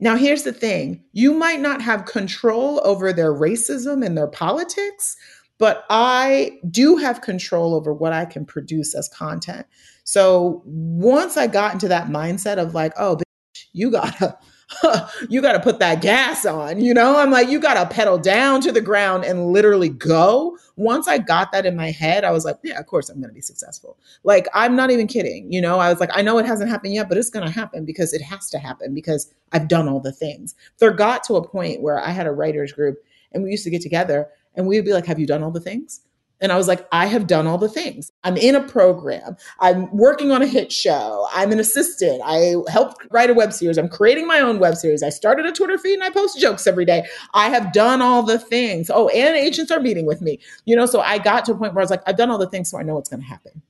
[0.00, 5.16] Now, here's the thing you might not have control over their racism and their politics,
[5.58, 9.66] but I do have control over what I can produce as content.
[10.04, 14.36] So once I got into that mindset of like, oh, bitch, you gotta.
[15.28, 17.18] you got to put that gas on, you know?
[17.18, 20.58] I'm like, you got to pedal down to the ground and literally go.
[20.76, 23.30] Once I got that in my head, I was like, yeah, of course I'm going
[23.30, 23.96] to be successful.
[24.24, 25.52] Like, I'm not even kidding.
[25.52, 27.52] You know, I was like, I know it hasn't happened yet, but it's going to
[27.52, 30.54] happen because it has to happen because I've done all the things.
[30.78, 32.98] There got to a point where I had a writers group
[33.32, 35.50] and we used to get together and we would be like, have you done all
[35.50, 36.00] the things?
[36.40, 38.12] And I was like, I have done all the things.
[38.22, 39.36] I'm in a program.
[39.60, 41.26] I'm working on a hit show.
[41.32, 42.20] I'm an assistant.
[42.24, 43.78] I helped write a web series.
[43.78, 45.02] I'm creating my own web series.
[45.02, 47.06] I started a Twitter feed and I post jokes every day.
[47.32, 48.90] I have done all the things.
[48.92, 50.38] Oh, and agents are meeting with me.
[50.66, 52.38] You know, so I got to a point where I was like, I've done all
[52.38, 53.62] the things, so I know what's going to happen.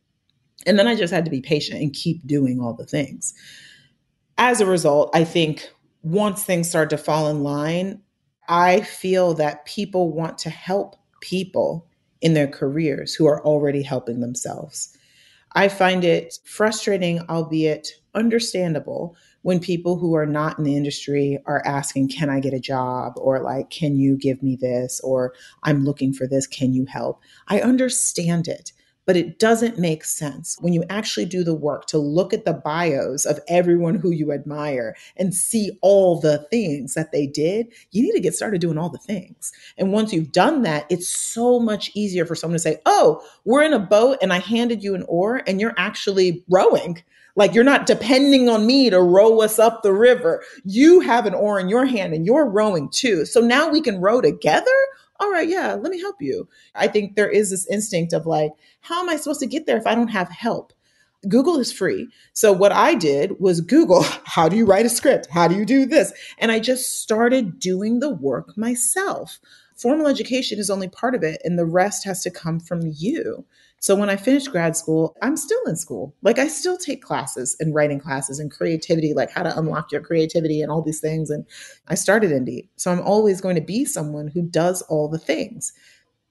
[0.66, 3.32] And then I just had to be patient and keep doing all the things.
[4.38, 5.70] As a result, I think
[6.02, 8.02] once things start to fall in line,
[8.48, 11.86] I feel that people want to help people
[12.20, 14.96] in their careers who are already helping themselves.
[15.52, 21.62] I find it frustrating, albeit understandable, when people who are not in the industry are
[21.64, 23.14] asking, Can I get a job?
[23.16, 25.00] Or like, Can you give me this?
[25.00, 26.46] Or I'm looking for this.
[26.46, 27.20] Can you help?
[27.48, 28.72] I understand it.
[29.06, 32.52] But it doesn't make sense when you actually do the work to look at the
[32.52, 37.68] bios of everyone who you admire and see all the things that they did.
[37.92, 39.52] You need to get started doing all the things.
[39.78, 43.62] And once you've done that, it's so much easier for someone to say, Oh, we're
[43.62, 47.02] in a boat and I handed you an oar and you're actually rowing.
[47.36, 50.42] Like you're not depending on me to row us up the river.
[50.64, 53.26] You have an oar in your hand and you're rowing too.
[53.26, 54.64] So now we can row together.
[55.18, 56.48] All right, yeah, let me help you.
[56.74, 59.76] I think there is this instinct of like, how am I supposed to get there
[59.76, 60.72] if I don't have help?
[61.28, 62.08] Google is free.
[62.34, 65.28] So what I did was Google, how do you write a script?
[65.30, 66.12] How do you do this?
[66.38, 69.40] And I just started doing the work myself.
[69.76, 73.44] Formal education is only part of it, and the rest has to come from you.
[73.80, 76.14] So when I finished grad school, I'm still in school.
[76.22, 80.00] Like I still take classes and writing classes and creativity, like how to unlock your
[80.00, 81.30] creativity and all these things.
[81.30, 81.44] And
[81.88, 82.68] I started Indie.
[82.76, 85.72] So I'm always going to be someone who does all the things.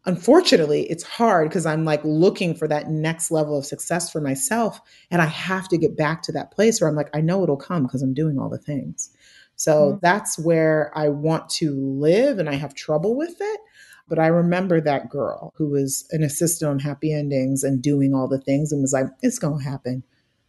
[0.08, 4.80] Unfortunately, it's hard because I'm like looking for that next level of success for myself.
[5.10, 7.58] And I have to get back to that place where I'm like, I know it'll
[7.58, 9.10] come because I'm doing all the things.
[9.56, 9.98] So mm-hmm.
[10.02, 13.60] that's where I want to live and I have trouble with it.
[14.08, 18.28] But I remember that girl who was an assistant on Happy Endings and doing all
[18.28, 20.04] the things and was like, it's going to happen.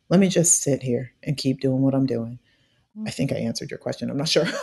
[0.09, 2.38] Let me just sit here and keep doing what I'm doing.
[3.07, 4.11] I think I answered your question.
[4.11, 4.45] I'm not sure.
[4.45, 4.53] Yeah,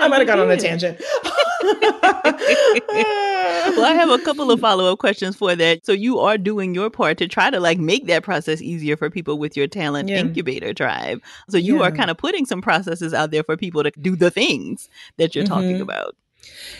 [0.00, 1.00] I might have gone on a tangent.
[3.76, 5.84] well, I have a couple of follow up questions for that.
[5.84, 9.10] So you are doing your part to try to like make that process easier for
[9.10, 10.18] people with your talent yeah.
[10.18, 11.20] incubator tribe.
[11.48, 11.88] So you yeah.
[11.88, 15.34] are kind of putting some processes out there for people to do the things that
[15.34, 15.54] you're mm-hmm.
[15.54, 16.16] talking about.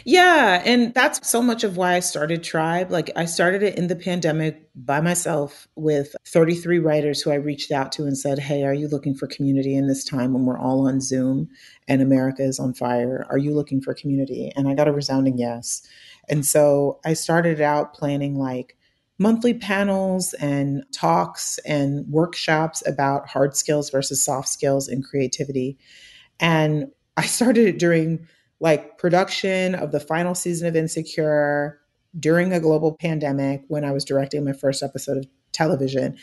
[0.04, 2.90] Yeah, and that's so much of why I started Tribe.
[2.90, 7.70] Like I started it in the pandemic by myself with 33 writers who I reached
[7.70, 10.58] out to and said, "Hey, are you looking for community in this time when we're
[10.58, 11.48] all on Zoom
[11.88, 13.26] and America is on fire?
[13.30, 15.82] Are you looking for community?" And I got a resounding yes.
[16.28, 18.76] And so I started out planning like
[19.18, 25.76] monthly panels and talks and workshops about hard skills versus soft skills and creativity.
[26.40, 26.86] And
[27.18, 28.26] I started it during
[28.60, 31.80] like production of the final season of Insecure
[32.18, 36.16] during a global pandemic when I was directing my first episode of television.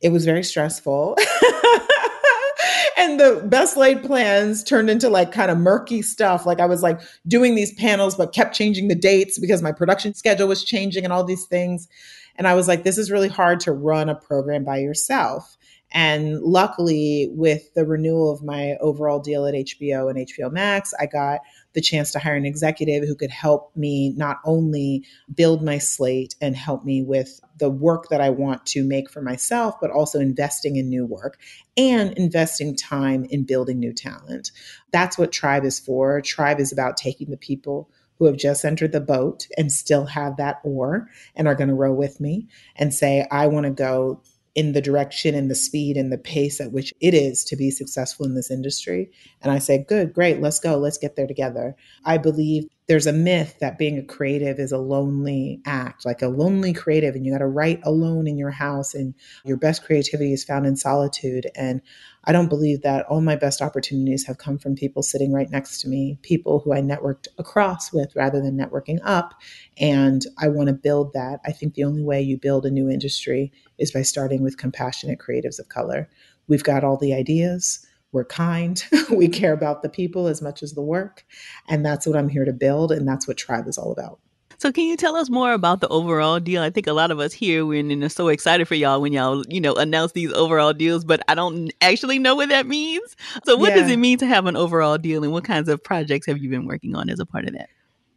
[0.00, 1.16] It was very stressful.
[2.96, 6.46] and the best laid plans turned into like kind of murky stuff.
[6.46, 10.14] Like I was like doing these panels, but kept changing the dates because my production
[10.14, 11.88] schedule was changing and all these things.
[12.36, 15.56] And I was like, this is really hard to run a program by yourself.
[15.92, 21.06] And luckily, with the renewal of my overall deal at HBO and HBO Max, I
[21.06, 21.40] got
[21.74, 26.34] the chance to hire an executive who could help me not only build my slate
[26.40, 30.20] and help me with the work that I want to make for myself, but also
[30.20, 31.38] investing in new work
[31.76, 34.50] and investing time in building new talent.
[34.92, 36.20] That's what Tribe is for.
[36.20, 40.36] Tribe is about taking the people who have just entered the boat and still have
[40.36, 44.22] that oar and are going to row with me and say, I want to go
[44.54, 47.70] in the direction and the speed and the pace at which it is to be
[47.70, 49.10] successful in this industry.
[49.42, 51.74] And I say, good, great, let's go, let's get there together.
[52.04, 56.28] I believe there's a myth that being a creative is a lonely act, like a
[56.28, 59.14] lonely creative, and you got to write alone in your house, and
[59.44, 61.50] your best creativity is found in solitude.
[61.56, 61.80] And
[62.26, 65.80] I don't believe that all my best opportunities have come from people sitting right next
[65.82, 69.34] to me, people who I networked across with rather than networking up.
[69.78, 71.40] And I want to build that.
[71.44, 75.18] I think the only way you build a new industry is by starting with compassionate
[75.18, 76.08] creatives of color.
[76.48, 77.84] We've got all the ideas.
[78.12, 78.82] We're kind.
[79.10, 81.24] we care about the people as much as the work.
[81.68, 82.92] And that's what I'm here to build.
[82.92, 84.20] And that's what Tribe is all about.
[84.58, 86.62] So can you tell us more about the overall deal?
[86.62, 89.60] I think a lot of us here we're so excited for y'all when y'all, you
[89.60, 93.16] know, announce these overall deals, but I don't actually know what that means.
[93.44, 93.82] So what yeah.
[93.82, 96.48] does it mean to have an overall deal and what kinds of projects have you
[96.48, 97.68] been working on as a part of that?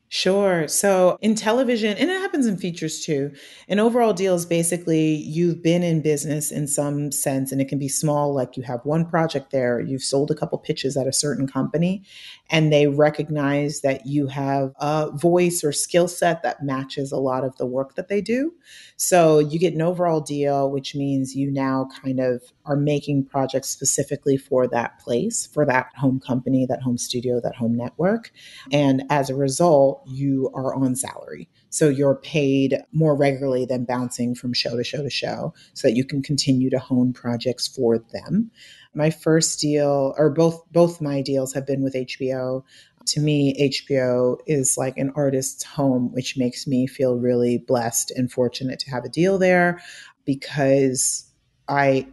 [0.09, 0.69] Sure.
[0.69, 3.33] So in television, and it happens in features too,
[3.67, 7.77] an overall deal is basically you've been in business in some sense, and it can
[7.77, 11.13] be small, like you have one project there, you've sold a couple pitches at a
[11.13, 12.03] certain company,
[12.49, 17.43] and they recognize that you have a voice or skill set that matches a lot
[17.43, 18.53] of the work that they do.
[18.95, 23.69] So you get an overall deal, which means you now kind of are making projects
[23.69, 28.31] specifically for that place, for that home company, that home studio, that home network.
[28.71, 31.49] And as a result, you are on salary.
[31.69, 35.95] So you're paid more regularly than bouncing from show to show to show so that
[35.95, 38.51] you can continue to hone projects for them.
[38.93, 42.63] My first deal, or both both my deals have been with HBO
[43.07, 48.31] to me, HBO is like an artist's home, which makes me feel really blessed and
[48.31, 49.81] fortunate to have a deal there
[50.25, 51.31] because
[51.67, 52.07] I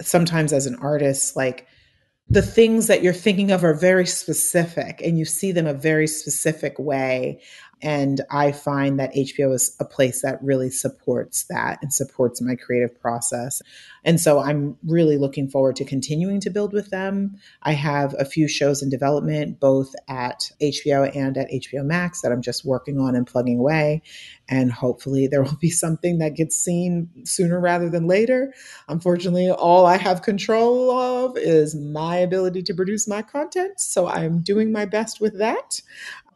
[0.00, 1.66] sometimes, as an artist, like
[2.30, 6.06] the things that you're thinking of are very specific and you see them a very
[6.06, 7.40] specific way.
[7.80, 12.56] And I find that HBO is a place that really supports that and supports my
[12.56, 13.62] creative process.
[14.04, 17.36] And so I'm really looking forward to continuing to build with them.
[17.62, 22.32] I have a few shows in development, both at HBO and at HBO Max, that
[22.32, 24.02] I'm just working on and plugging away.
[24.48, 28.54] And hopefully there will be something that gets seen sooner rather than later.
[28.88, 33.78] Unfortunately, all I have control of is my ability to produce my content.
[33.78, 35.80] So I'm doing my best with that.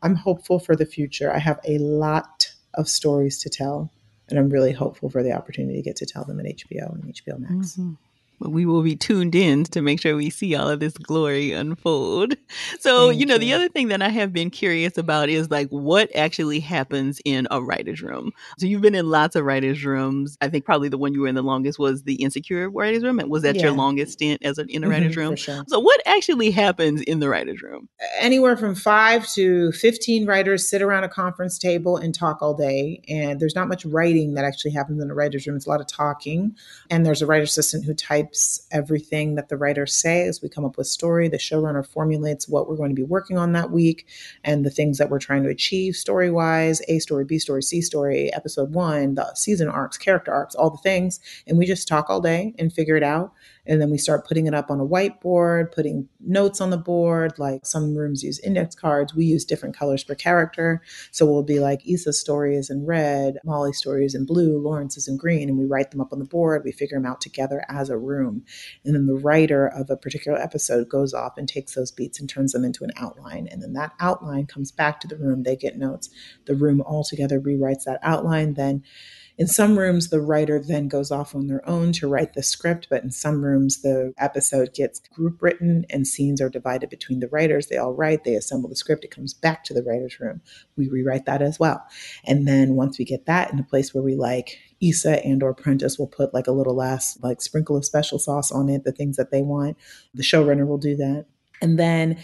[0.03, 1.33] I'm hopeful for the future.
[1.33, 3.91] I have a lot of stories to tell,
[4.29, 7.05] and I'm really hopeful for the opportunity to get to tell them at HBO and
[7.05, 7.73] HBO Max.
[7.73, 7.93] Mm-hmm
[8.41, 12.35] we will be tuned in to make sure we see all of this glory unfold.
[12.81, 13.41] So, Thank you know, you.
[13.41, 17.47] the other thing that I have been curious about is like what actually happens in
[17.51, 18.33] a writer's room.
[18.59, 20.37] So, you've been in lots of writer's rooms.
[20.41, 23.21] I think probably the one you were in the longest was the Insecure writer's room.
[23.29, 23.63] Was that yeah.
[23.63, 25.37] your longest stint as an in a mm-hmm, writer's room?
[25.37, 25.65] Sure.
[25.69, 27.89] So, what actually happens in the writer's room?
[28.19, 33.03] Anywhere from five to 15 writers sit around a conference table and talk all day.
[33.09, 35.81] And there's not much writing that actually happens in a writer's room, it's a lot
[35.81, 36.57] of talking.
[36.91, 40.49] And there's a writer assistant who types types everything that the writers say as we
[40.49, 41.29] come up with story.
[41.29, 44.07] The showrunner formulates what we're going to be working on that week
[44.45, 47.81] and the things that we're trying to achieve story wise A story, B story, C
[47.81, 51.21] story, episode one, the season arcs, character arcs, all the things.
[51.47, 53.33] And we just talk all day and figure it out.
[53.67, 57.39] And then we start putting it up on a whiteboard, putting notes on the board.
[57.39, 59.15] Like some rooms use index cards.
[59.15, 60.83] We use different colors per character.
[61.13, 64.97] So we'll be like Issa's story is in red, Molly's story is in blue, Lawrence
[64.97, 65.49] is in green.
[65.49, 66.63] And we write them up on the board.
[66.65, 68.45] We figure them out together as a room.
[68.85, 72.29] And then the writer of a particular episode goes off and takes those beats and
[72.29, 73.47] turns them into an outline.
[73.51, 75.45] And then that outline comes back to the room.
[75.45, 76.11] They get notes.
[76.47, 78.55] The room all together rewrites that outline.
[78.55, 78.83] Then
[79.39, 82.89] in some rooms, the writer then goes off on their own to write the script,
[82.91, 87.29] but in some rooms, the episode gets group written and scenes are divided between the
[87.29, 87.67] writers.
[87.67, 90.43] They all write, they assemble the script, it comes back to the writer's room.
[90.77, 91.83] We rewrite that as well.
[92.25, 95.55] And then once we get that in a place where we like, Issa and or
[95.55, 98.93] Prentice will put like a little last like sprinkle of special sauce on it, the
[98.93, 99.77] things that they want.
[100.13, 101.27] The showrunner will do that.
[101.61, 102.19] And then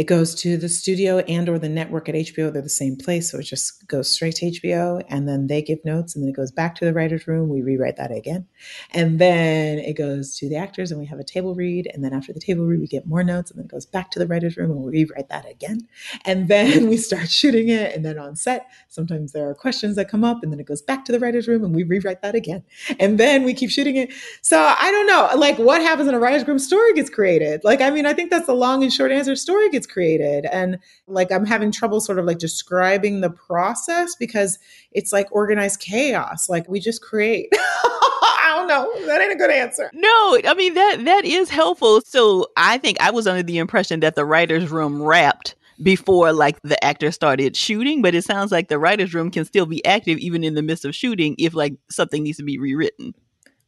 [0.00, 2.50] it goes to the studio and or the network at HBO.
[2.50, 5.84] They're the same place, so it just goes straight to HBO, and then they give
[5.84, 7.50] notes, and then it goes back to the writers' room.
[7.50, 8.46] We rewrite that again,
[8.92, 12.14] and then it goes to the actors, and we have a table read, and then
[12.14, 14.26] after the table read, we get more notes, and then it goes back to the
[14.26, 15.86] writers' room, and we rewrite that again,
[16.24, 20.08] and then we start shooting it, and then on set, sometimes there are questions that
[20.08, 22.34] come up, and then it goes back to the writers' room, and we rewrite that
[22.34, 22.64] again,
[22.98, 24.10] and then we keep shooting it.
[24.40, 26.58] So I don't know, like what happens in a writers' room?
[26.58, 27.64] Story gets created.
[27.64, 29.36] Like I mean, I think that's the long and short answer.
[29.36, 30.46] Story gets created.
[30.46, 34.58] And like I'm having trouble sort of like describing the process because
[34.92, 36.48] it's like organized chaos.
[36.48, 37.48] Like we just create.
[37.54, 39.06] I don't know.
[39.06, 39.90] That ain't a good answer.
[39.92, 42.00] No, I mean that that is helpful.
[42.02, 46.60] So I think I was under the impression that the writers' room wrapped before like
[46.62, 50.18] the actor started shooting, but it sounds like the writers' room can still be active
[50.18, 53.14] even in the midst of shooting if like something needs to be rewritten.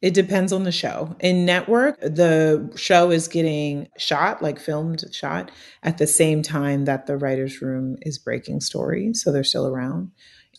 [0.03, 1.15] It depends on the show.
[1.21, 5.49] In network, the show is getting shot, like filmed, shot
[5.81, 9.13] at the same time that the writer's room is breaking story.
[9.13, 10.11] So they're still around.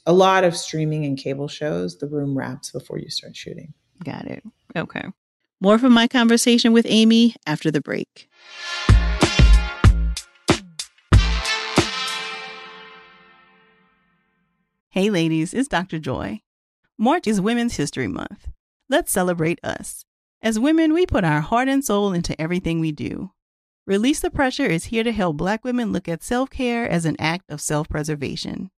[0.07, 3.75] A lot of streaming and cable shows, the room wraps before you start shooting.
[4.03, 4.43] Got it.
[4.75, 5.05] Okay.
[5.61, 8.31] More from my conversation with Amy after the break.
[14.89, 15.99] Hey, ladies, it's Dr.
[15.99, 16.41] Joy.
[16.97, 18.49] March is Women's History Month.
[18.95, 20.05] Let's celebrate us.
[20.41, 23.33] As women, we put our heart and soul into everything we do.
[23.89, 27.17] Release the Pressure is here to help Black women look at self care as an
[27.19, 28.71] act of self preservation.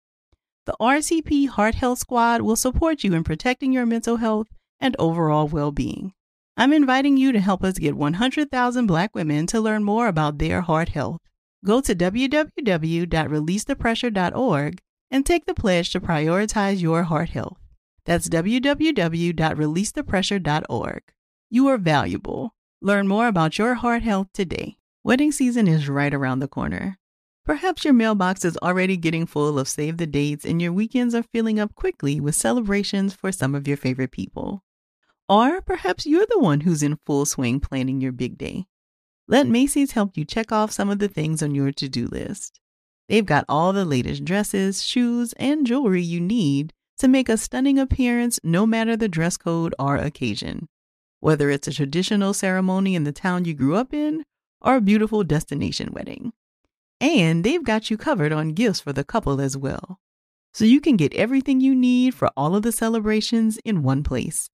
[0.64, 4.46] The RCP Heart Health Squad will support you in protecting your mental health
[4.80, 6.14] and overall well being.
[6.56, 10.62] I'm inviting you to help us get 100,000 Black women to learn more about their
[10.62, 11.20] heart health.
[11.62, 17.58] Go to www.releasethepressure.org and take the pledge to prioritize your heart health.
[18.06, 21.02] That's www.releasethepressure.org.
[21.50, 22.54] You are valuable.
[22.80, 24.78] Learn more about your heart health today.
[25.02, 26.98] Wedding season is right around the corner.
[27.44, 31.22] Perhaps your mailbox is already getting full of save the dates and your weekends are
[31.22, 34.62] filling up quickly with celebrations for some of your favorite people.
[35.28, 38.66] Or perhaps you're the one who's in full swing planning your big day.
[39.28, 42.60] Let Macy's help you check off some of the things on your to do list.
[43.08, 47.78] They've got all the latest dresses, shoes, and jewelry you need to make a stunning
[47.78, 50.68] appearance no matter the dress code or occasion.
[51.20, 54.24] Whether it's a traditional ceremony in the town you grew up in
[54.60, 56.32] or a beautiful destination wedding.
[57.00, 59.98] And they've got you covered on gifts for the couple as well.
[60.54, 64.48] So you can get everything you need for all of the celebrations in one place.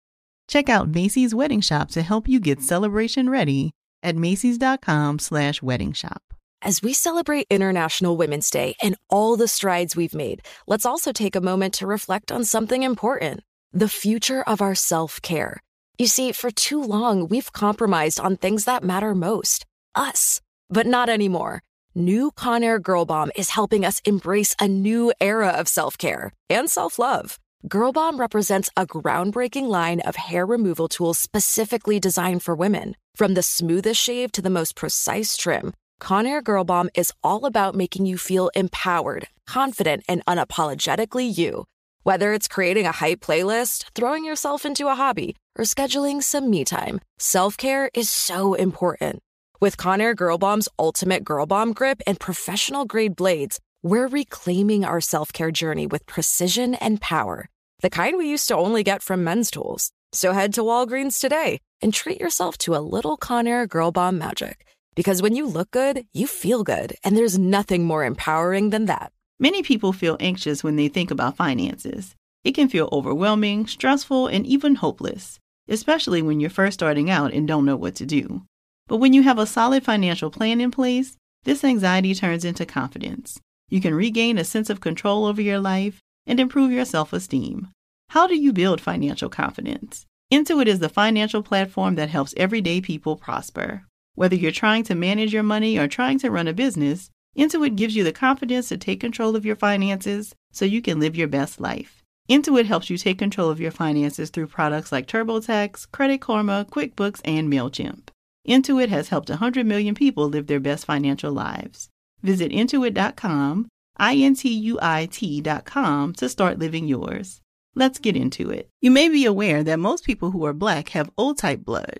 [0.48, 3.72] Check out Macy's Wedding Shop to help you get celebration ready
[4.02, 6.24] at macys.com slash wedding shop.
[6.64, 11.36] As we celebrate International Women's Day and all the strides we've made, let's also take
[11.36, 13.42] a moment to reflect on something important
[13.74, 15.60] the future of our self care.
[15.98, 20.40] You see, for too long, we've compromised on things that matter most us.
[20.70, 21.64] But not anymore.
[21.96, 26.70] New Conair Girl Bomb is helping us embrace a new era of self care and
[26.70, 27.40] self love.
[27.68, 32.96] Girl Bomb represents a groundbreaking line of hair removal tools specifically designed for women.
[33.16, 37.76] From the smoothest shave to the most precise trim, Conair Girl Bomb is all about
[37.76, 41.66] making you feel empowered, confident, and unapologetically you.
[42.02, 46.66] Whether it's creating a hype playlist, throwing yourself into a hobby, or scheduling some me
[46.66, 49.20] time, self care is so important.
[49.60, 55.02] With Conair Girl Bomb's ultimate Girl Bomb grip and professional grade blades, we're reclaiming our
[55.02, 57.48] self care journey with precision and power,
[57.82, 59.92] the kind we used to only get from men's tools.
[60.14, 64.66] So head to Walgreens today and treat yourself to a little Conair Girl Bomb magic.
[64.96, 69.14] Because when you look good, you feel good, and there's nothing more empowering than that.
[69.40, 72.16] Many people feel anxious when they think about finances.
[72.44, 77.48] It can feel overwhelming, stressful, and even hopeless, especially when you're first starting out and
[77.48, 78.44] don't know what to do.
[78.88, 83.40] But when you have a solid financial plan in place, this anxiety turns into confidence.
[83.70, 87.70] You can regain a sense of control over your life and improve your self esteem.
[88.10, 90.06] How do you build financial confidence?
[90.32, 93.86] Intuit is the financial platform that helps everyday people prosper.
[94.16, 97.96] Whether you're trying to manage your money or trying to run a business, Intuit gives
[97.96, 101.62] you the confidence to take control of your finances so you can live your best
[101.62, 102.04] life.
[102.30, 107.22] Intuit helps you take control of your finances through products like TurboTax, Credit Karma, QuickBooks,
[107.24, 108.10] and MailChimp.
[108.48, 111.90] Intuit has helped 100 million people live their best financial lives.
[112.22, 117.42] Visit intuit.com, I N T U I T.com to start living yours.
[117.76, 118.68] Let's get into it.
[118.82, 122.00] You may be aware that most people who are black have O type blood.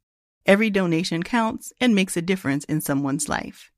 [0.45, 3.71] Every donation counts and makes a difference in someone's life.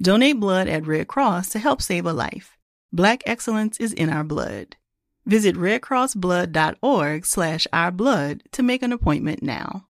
[0.00, 2.56] Donate blood at Red Cross to help save a life.
[2.92, 4.76] Black excellence is in our blood.
[5.26, 9.87] Visit redcrossblood.org slash ourblood to make an appointment now.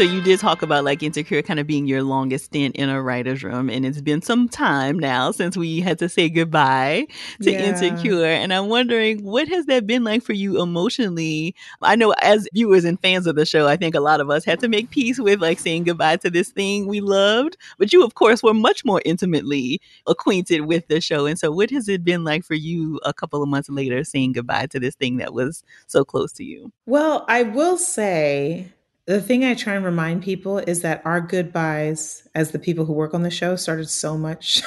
[0.00, 3.02] So you did talk about like Insecure kind of being your longest stint in a
[3.02, 7.06] writer's room, and it's been some time now since we had to say goodbye
[7.42, 7.58] to Yeah.
[7.58, 8.24] Insecure.
[8.24, 11.54] And I'm wondering, what has that been like for you emotionally?
[11.82, 14.42] I know as viewers and fans of the show, I think a lot of us
[14.42, 17.58] had to make peace with like saying goodbye to this thing we loved.
[17.76, 21.26] But you, of course, were much more intimately acquainted with the show.
[21.26, 24.32] And so, what has it been like for you a couple of months later saying
[24.32, 26.72] goodbye to this thing that was so close to you?
[26.86, 28.72] Well, I will say
[29.10, 32.92] the thing I try and remind people is that our goodbyes as the people who
[32.92, 34.62] work on the show started so much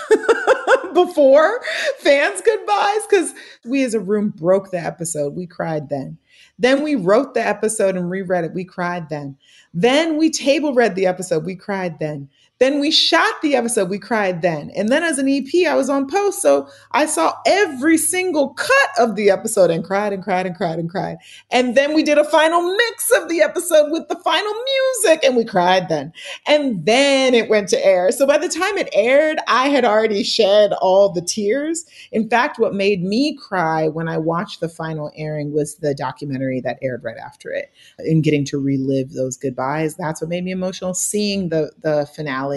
[0.94, 1.62] before
[2.00, 3.34] fans' goodbyes because
[3.64, 5.34] we as a room broke the episode.
[5.34, 6.18] We cried then.
[6.60, 8.54] Then we wrote the episode and reread it.
[8.54, 9.38] We cried then.
[9.74, 11.46] Then we table read the episode.
[11.46, 12.28] We cried then.
[12.64, 13.90] Then we shot the episode.
[13.90, 14.72] We cried then.
[14.74, 16.42] And then as an EP, I was on post.
[16.42, 20.80] So I saw every single cut of the episode and cried and cried and cried
[20.80, 21.18] and cried.
[21.52, 25.36] And then we did a final mix of the episode with the final music and
[25.36, 26.14] we cried then.
[26.48, 28.14] And then it went to air.
[28.14, 31.84] So by the time it aired, I had already shed all the tears.
[32.14, 36.62] In fact, what made me cry when I watched the final airing was the documentary
[36.62, 39.98] that aired right after it and getting to relive those goodbyes.
[39.98, 40.94] That's what made me emotional.
[40.94, 42.53] Seeing the the finale,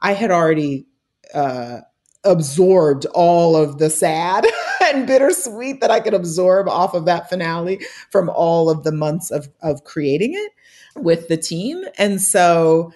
[0.00, 0.86] I had already
[1.34, 1.80] uh,
[2.24, 4.46] absorbed all of the sad
[4.84, 7.80] and bittersweet that I could absorb off of that finale
[8.10, 10.52] from all of the months of of creating it
[11.00, 12.92] with the team, and so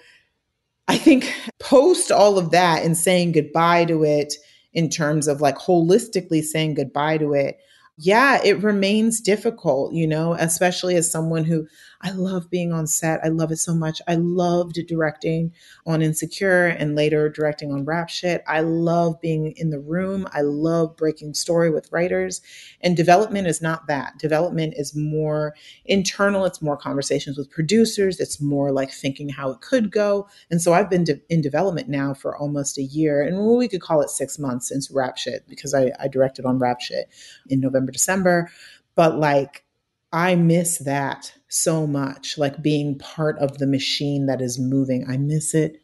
[0.87, 4.35] I think post all of that and saying goodbye to it
[4.73, 7.59] in terms of like holistically saying goodbye to it
[7.97, 11.67] yeah, it remains difficult, you know, especially as someone who
[12.05, 13.21] I love being on set.
[13.23, 14.01] I love it so much.
[14.09, 15.53] I loved directing
[15.85, 18.43] on Insecure and later directing on Rap Shit.
[18.45, 20.27] I love being in the room.
[20.33, 22.41] I love breaking story with writers.
[22.81, 24.17] And development is not that.
[24.17, 29.61] Development is more internal, it's more conversations with producers, it's more like thinking how it
[29.61, 30.27] could go.
[30.51, 33.81] And so I've been de- in development now for almost a year, and we could
[33.81, 37.07] call it six months since Rap Shit because I, I directed on Rap Shit
[37.47, 38.51] in November, December.
[38.95, 39.63] But like,
[40.11, 45.05] I miss that so much, like being part of the machine that is moving.
[45.07, 45.77] I miss it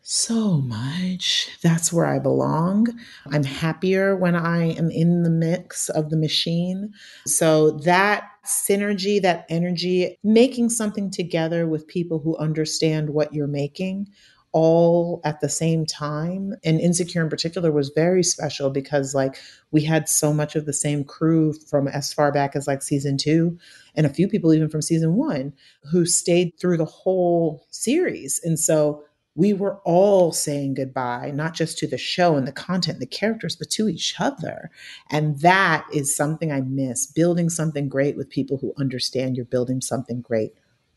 [0.00, 1.48] so much.
[1.62, 2.88] That's where I belong.
[3.30, 6.92] I'm happier when I am in the mix of the machine.
[7.26, 14.08] So that synergy, that energy, making something together with people who understand what you're making
[14.52, 19.36] all at the same time and insecure in particular was very special because like
[19.70, 23.16] we had so much of the same crew from as far back as like season
[23.16, 23.58] 2
[23.94, 25.52] and a few people even from season 1
[25.90, 29.02] who stayed through the whole series and so
[29.34, 33.06] we were all saying goodbye, not just to the show and the content and the
[33.06, 34.70] characters, but to each other.
[35.10, 39.80] And that is something I miss building something great with people who understand you're building
[39.80, 40.52] something great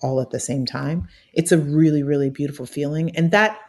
[0.06, 1.08] all at the same time.
[1.34, 3.16] It's a really, really beautiful feeling.
[3.18, 3.60] And that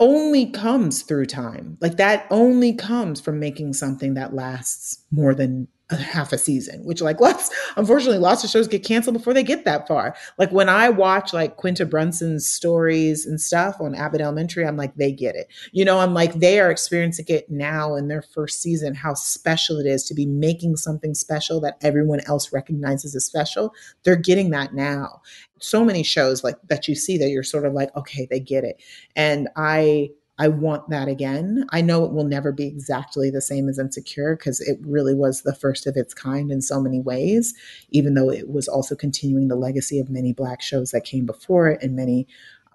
[0.00, 1.76] only comes through time.
[1.80, 5.66] Like that only comes from making something that lasts more than
[5.96, 9.64] half a season, which like lots, unfortunately, lots of shows get canceled before they get
[9.64, 10.14] that far.
[10.36, 14.94] Like when I watch like Quinta Brunson's stories and stuff on Abbott Elementary, I'm like,
[14.96, 15.48] they get it.
[15.72, 19.78] You know, I'm like, they are experiencing it now in their first season, how special
[19.78, 23.72] it is to be making something special that everyone else recognizes as special.
[24.02, 25.22] They're getting that now.
[25.60, 28.62] So many shows like that you see that you're sort of like, okay, they get
[28.62, 28.80] it.
[29.16, 31.66] And I I want that again.
[31.70, 35.42] I know it will never be exactly the same as Insecure because it really was
[35.42, 37.54] the first of its kind in so many ways,
[37.90, 41.68] even though it was also continuing the legacy of many Black shows that came before
[41.68, 42.26] it and many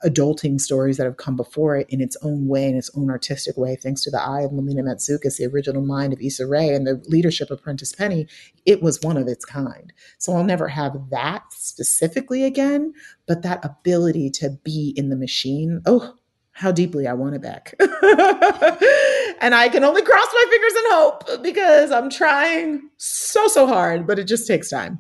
[0.04, 3.56] adulting stories that have come before it in its own way, in its own artistic
[3.58, 6.86] way, thanks to the eye of Melina Matsoukas, the original mind of Issa Rae, and
[6.86, 8.28] the leadership of Prentice Penny,
[8.66, 9.94] it was one of its kind.
[10.18, 12.94] So I'll never have that specifically again,
[13.28, 16.16] but that ability to be in the machine, oh,
[16.54, 17.74] how deeply I want it back.
[17.80, 24.08] and I can only cross my fingers and hope because I'm trying so, so hard,
[24.08, 25.00] but it just takes time.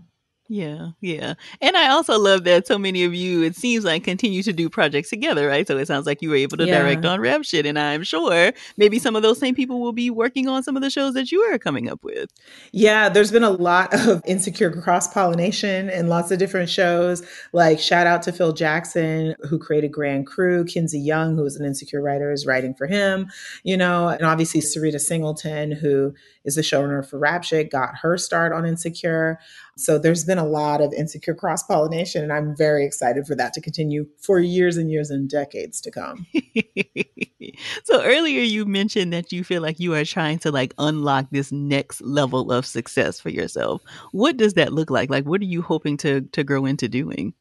[0.53, 1.33] Yeah, yeah.
[1.61, 4.69] And I also love that so many of you, it seems like, continue to do
[4.69, 5.67] projects together, right?
[5.67, 6.77] So it sounds like you were able to Yeah.
[6.79, 10.11] direct on Rap Shit, and I'm sure maybe some of those same people will be
[10.11, 12.29] working on some of the shows that you are coming up with.
[12.71, 17.23] Yeah, there's been a lot of insecure cross pollination in lots of different shows.
[17.51, 20.65] Like, shout out to Phil Jackson, who created Grand Crew.
[20.65, 23.31] Kinsey Young, who was an insecure writer, is writing for him,
[23.63, 26.13] you know, and obviously Syreeta Singleton, who
[26.45, 29.39] is the showrunner for Rap Shit, got her start on Insecure.
[29.77, 33.53] So there's been a lot of insecure cross pollination, and I'm very excited for that
[33.53, 36.27] to continue for years and years and decades to come.
[37.83, 41.51] so earlier you mentioned that you feel like you are trying to like unlock this
[41.51, 43.81] next level of success for yourself.
[44.11, 45.09] What does that look like?
[45.09, 47.33] Like what are you hoping to to grow into doing?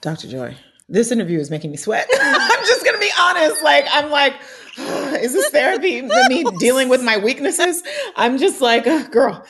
[0.00, 0.28] Dr.
[0.28, 0.56] Joy,
[0.90, 2.08] this interview is making me sweat.
[2.20, 3.62] I'm just going to be honest.
[3.62, 4.34] Like, I'm like,
[5.22, 7.82] is this therapy for me dealing with my weaknesses?
[8.16, 9.44] I'm just like, uh, girl,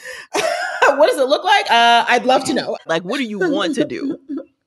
[0.99, 1.71] what does it look like?
[1.71, 2.77] Uh, I'd love to know.
[2.87, 4.19] Like what do you want to do?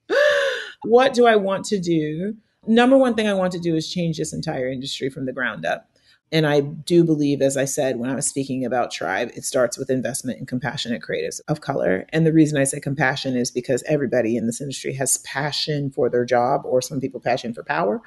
[0.84, 2.36] what do I want to do?
[2.66, 5.66] Number one thing I want to do is change this entire industry from the ground
[5.66, 5.90] up.
[6.32, 9.78] And I do believe, as I said when I was speaking about Tribe, it starts
[9.78, 12.08] with investment in compassionate creatives of color.
[12.10, 16.10] And the reason I say compassion is because everybody in this industry has passion for
[16.10, 18.02] their job, or some people passion for power.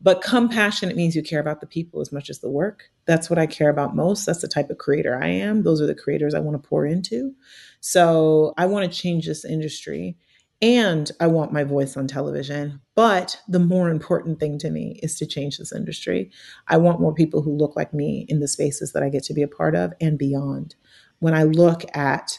[0.00, 2.90] But compassionate means you care about the people as much as the work.
[3.04, 4.24] That's what I care about most.
[4.24, 5.62] That's the type of creator I am.
[5.62, 7.34] Those are the creators I want to pour into.
[7.80, 10.16] So I want to change this industry
[10.62, 12.80] and I want my voice on television.
[12.94, 16.30] But the more important thing to me is to change this industry.
[16.68, 19.34] I want more people who look like me in the spaces that I get to
[19.34, 20.74] be a part of and beyond.
[21.18, 22.38] When I look at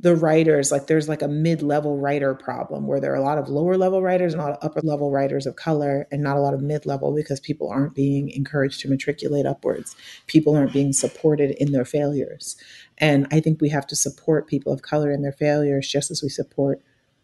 [0.00, 3.38] the writers, like there's like a mid level writer problem where there are a lot
[3.38, 6.36] of lower level writers and a lot of upper level writers of color and not
[6.36, 9.96] a lot of mid level because people aren't being encouraged to matriculate upwards.
[10.28, 12.56] People aren't being supported in their failures.
[12.98, 16.22] And I think we have to support people of color in their failures just as
[16.22, 16.80] we support,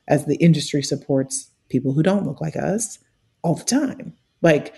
[0.08, 2.98] as the industry supports people who don't look like us
[3.42, 4.14] all the time.
[4.42, 4.74] Like,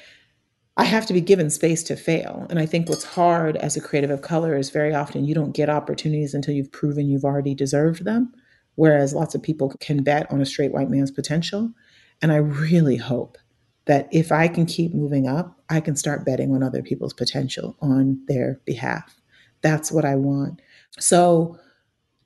[0.76, 2.46] I have to be given space to fail.
[2.50, 5.54] And I think what's hard as a creative of color is very often you don't
[5.54, 8.32] get opportunities until you've proven you've already deserved them.
[8.74, 11.72] Whereas lots of people can bet on a straight white man's potential.
[12.20, 13.38] And I really hope
[13.86, 17.76] that if I can keep moving up, I can start betting on other people's potential
[17.80, 19.16] on their behalf.
[19.62, 20.60] That's what I want.
[20.98, 21.58] So,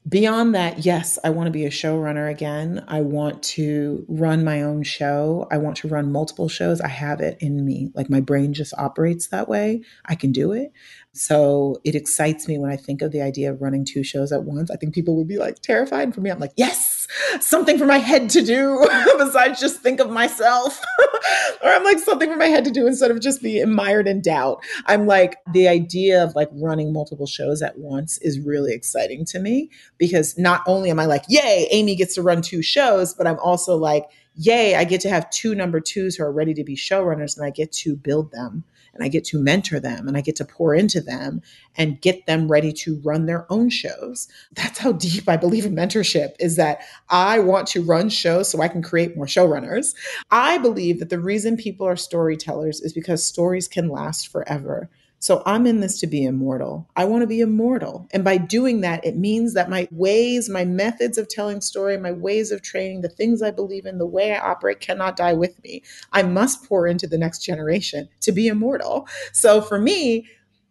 [0.09, 2.85] beyond that, yes, I want to be a showrunner again.
[2.89, 5.47] I want to run my own show.
[5.51, 6.81] I want to run multiple shows.
[6.81, 7.91] I have it in me.
[7.95, 9.83] Like my brain just operates that way.
[10.07, 10.73] I can do it.
[11.13, 14.45] So it excites me when I think of the idea of running two shows at
[14.45, 14.71] once.
[14.71, 16.15] I think people would be like terrified.
[16.15, 17.00] For me, I'm like, yes,
[17.41, 18.87] something for my head to do
[19.19, 20.81] besides just think of myself.
[21.63, 24.21] or I'm like something for my head to do instead of just be mired in
[24.21, 24.63] doubt.
[24.87, 29.39] I'm like, the idea of like running multiple shows at once is really exciting to
[29.39, 33.27] me because not only am I like, yay, Amy gets to run two shows, but
[33.27, 36.65] I'm also like, yay, I get to have two number twos who are ready to
[36.65, 40.17] be showrunners and I get to build them and I get to mentor them and
[40.17, 41.43] I get to pour into them
[41.77, 44.29] and get them ready to run their own shows.
[44.53, 48.61] That's how deep I believe in mentorship is that I want to run shows so
[48.61, 49.95] I can create more showrunners.
[50.31, 54.89] I believe that the reason people are storytellers is because stories can last forever.
[55.21, 56.89] So I'm in this to be immortal.
[56.97, 58.09] I want to be immortal.
[58.13, 62.11] And by doing that, it means that my ways, my methods of telling story, my
[62.11, 65.63] ways of training, the things I believe in, the way I operate cannot die with
[65.63, 65.83] me.
[66.13, 69.07] I must pour into the next generation to be immortal.
[69.33, 70.27] So for me,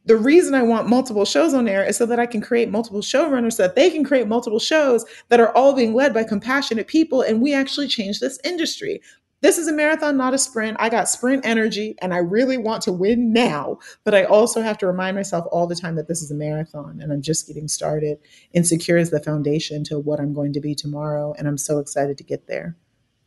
[0.06, 3.02] the reason I want multiple shows on air is so that I can create multiple
[3.02, 6.88] showrunners so that they can create multiple shows that are all being led by compassionate
[6.88, 9.02] people and we actually change this industry.
[9.42, 10.78] This is a marathon, not a sprint.
[10.80, 13.80] I got sprint energy and I really want to win now.
[14.04, 17.00] But I also have to remind myself all the time that this is a marathon
[17.02, 18.20] and I'm just getting started.
[18.54, 21.34] Insecure is the foundation to what I'm going to be tomorrow.
[21.38, 22.76] And I'm so excited to get there.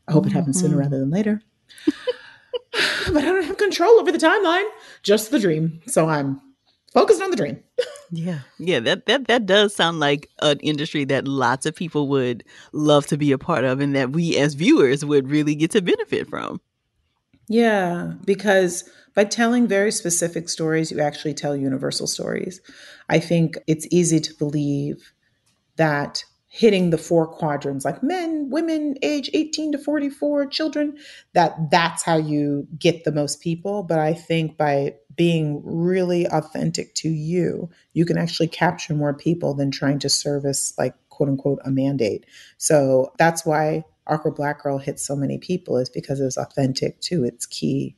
[0.07, 0.81] I hope it happens sooner mm-hmm.
[0.81, 1.41] rather than later.
[3.07, 4.69] but I don't have control over the timeline,
[5.03, 5.81] just the dream.
[5.87, 6.41] So I'm
[6.93, 7.63] focused on the dream.
[8.15, 8.41] Yeah.
[8.59, 13.07] Yeah, that that that does sound like an industry that lots of people would love
[13.07, 16.29] to be a part of and that we as viewers would really get to benefit
[16.29, 16.61] from.
[17.49, 18.85] Yeah, because
[19.15, 22.61] by telling very specific stories, you actually tell universal stories.
[23.09, 25.13] I think it's easy to believe
[25.77, 26.23] that
[26.55, 30.95] hitting the four quadrants like men women age 18 to 44 children
[31.33, 33.83] that that's how you get the most people.
[33.83, 39.55] But i think by being really authentic to you you can actually capture more people
[39.55, 42.27] than trying to service like quote unquote a mandate.
[42.59, 47.25] So that's why awkward black girl hits so many people is because it's authentic to
[47.25, 47.97] its key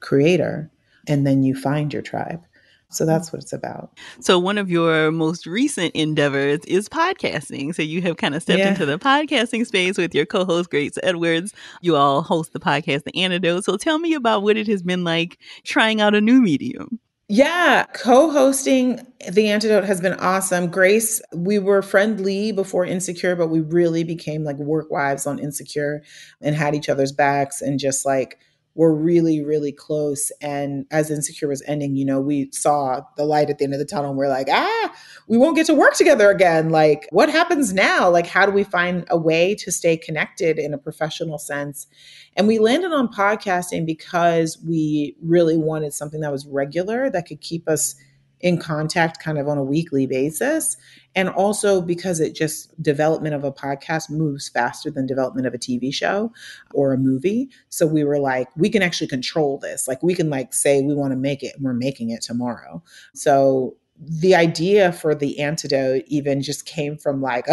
[0.00, 0.70] creator
[1.08, 2.44] and then you find your tribe
[2.90, 3.90] so that's what it's about.
[4.20, 7.74] So one of your most recent endeavors is podcasting.
[7.74, 8.70] So you have kind of stepped Yeah.
[8.70, 11.52] into the podcasting space with your co-host Grace Edwards.
[11.82, 13.64] You all host the podcast The Antidote.
[13.64, 16.98] So tell me about what it has been like trying out a new medium.
[17.30, 20.70] Yeah, co-hosting The Antidote has been awesome.
[20.70, 26.02] Grace, we were friendly before Insecure, but we really became like work wives on Insecure
[26.40, 28.38] and had each other's backs and just like
[28.78, 30.30] were really, really close.
[30.40, 33.80] And as Insecure was ending, you know, we saw the light at the end of
[33.80, 34.94] the tunnel and we're like, ah,
[35.26, 36.70] we won't get to work together again.
[36.70, 38.08] Like, what happens now?
[38.08, 41.88] Like, how do we find a way to stay connected in a professional sense?
[42.36, 47.40] And we landed on podcasting because we really wanted something that was regular that could
[47.40, 47.96] keep us
[48.40, 50.76] in contact kind of on a weekly basis.
[51.14, 55.58] And also because it just development of a podcast moves faster than development of a
[55.58, 56.32] TV show
[56.74, 57.50] or a movie.
[57.68, 59.88] So we were like, we can actually control this.
[59.88, 62.82] Like we can like say we want to make it and we're making it tomorrow.
[63.14, 67.46] So the idea for the antidote even just came from like,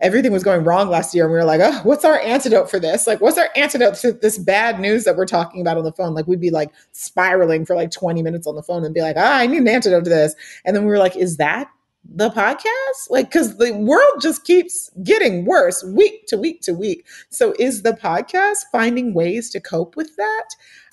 [0.00, 1.24] everything was going wrong last year.
[1.24, 3.06] And we were like, oh, what's our antidote for this?
[3.06, 6.14] Like, what's our antidote to this bad news that we're talking about on the phone?
[6.14, 9.16] Like, we'd be like spiraling for like 20 minutes on the phone and be like,
[9.18, 10.36] ah, I need an antidote to this.
[10.64, 11.68] And then we were like, is that
[12.04, 13.10] the podcast?
[13.10, 17.06] Like, because the world just keeps getting worse week to week to week.
[17.30, 20.46] So, is the podcast finding ways to cope with that?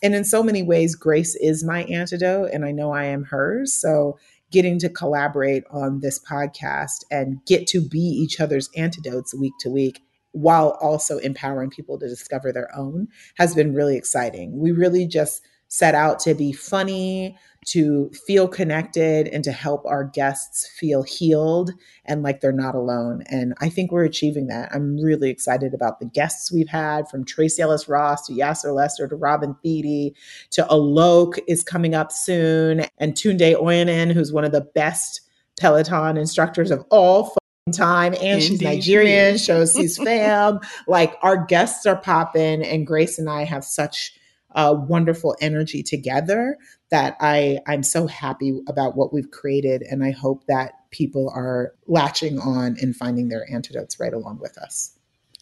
[0.04, 3.74] And in so many ways, Grace is my antidote, and I know I am hers.
[3.74, 4.18] So,
[4.56, 9.70] getting to collaborate on this podcast and get to be each other's antidotes week to
[9.70, 10.02] week
[10.32, 14.58] while also empowering people to discover their own has been really exciting.
[14.58, 20.04] We really just set out to be funny, to feel connected, and to help our
[20.04, 21.72] guests feel healed
[22.06, 23.24] and like they're not alone.
[23.28, 24.70] And I think we're achieving that.
[24.74, 29.08] I'm really excited about the guests we've had from Tracee Ellis Ross to Yassir Lester
[29.08, 30.16] to Robin Thede
[30.52, 35.22] to Alok is coming up soon, and Tunde Oyeneyin, who's one of the best
[35.60, 37.36] Peloton instructors of all
[37.74, 38.14] time.
[38.22, 40.60] And she's Indeed she Nigerian, shows she's fam.
[40.88, 44.14] like our guests are popping, and Grace and I have such
[44.56, 46.58] uh, wonderful energy together
[46.90, 51.74] that I I'm so happy about what we've created, and I hope that people are
[51.88, 54.98] latching on and finding their antidotes right along with us.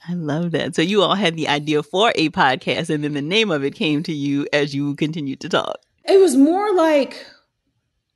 [0.07, 0.75] I love that.
[0.75, 3.73] So you all had the idea for a podcast and then the name of it
[3.73, 5.77] came to you as you continued to talk.
[6.03, 7.25] It was more like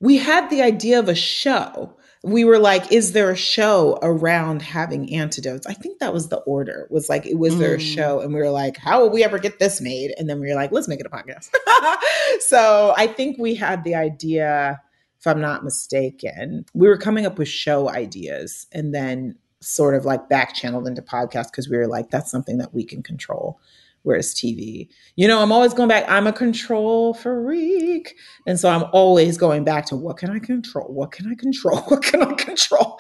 [0.02, 1.97] we had the idea of a show.
[2.24, 5.68] We were like, is there a show around having antidotes?
[5.68, 6.88] I think that was the order.
[6.90, 7.96] Was like, was there a Mm.
[7.96, 8.20] show?
[8.22, 10.14] And we were like, how will we ever get this made?
[10.18, 11.50] And then we were like, let's make it a podcast.
[12.42, 14.82] so I think we had the idea,
[15.20, 20.06] if I'm not mistaken, we were coming up with show ideas and then sort of
[20.06, 23.60] like back channeled into podcast because we were like, that's something that we can control.
[24.08, 24.88] Whereas TV,
[25.18, 26.06] you know, I'm always going back.
[26.08, 28.16] I'm a control freak.
[28.46, 30.88] And so I'm always going back to what can I control?
[30.94, 31.80] What can I control?
[31.88, 32.98] What can I control?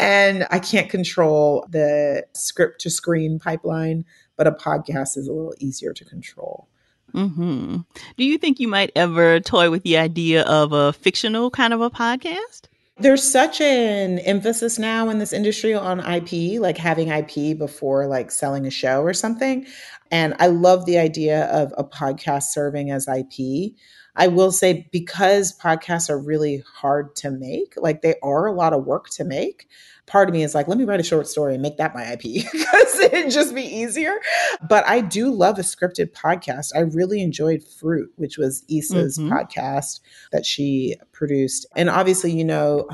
[0.00, 4.04] And I can't control the script to screen pipeline,
[4.36, 6.68] but a podcast is a little easier to control.
[7.12, 7.76] hmm
[8.16, 11.80] Do you think you might ever toy with the idea of a fictional kind of
[11.80, 12.62] a podcast?
[13.00, 18.32] There's such an emphasis now in this industry on IP, like having IP before like
[18.32, 19.66] selling a show or something.
[20.10, 23.74] And I love the idea of a podcast serving as IP.
[24.16, 28.72] I will say because podcasts are really hard to make, like they are a lot
[28.72, 29.68] of work to make.
[30.08, 32.02] Part of me is like, let me write a short story and make that my
[32.12, 34.14] IP because it'd just be easier.
[34.68, 36.72] But I do love a scripted podcast.
[36.74, 39.28] I really enjoyed Fruit, which was Issa's Mhm.
[39.30, 40.00] podcast
[40.32, 41.66] that she produced.
[41.76, 42.86] And obviously, you know,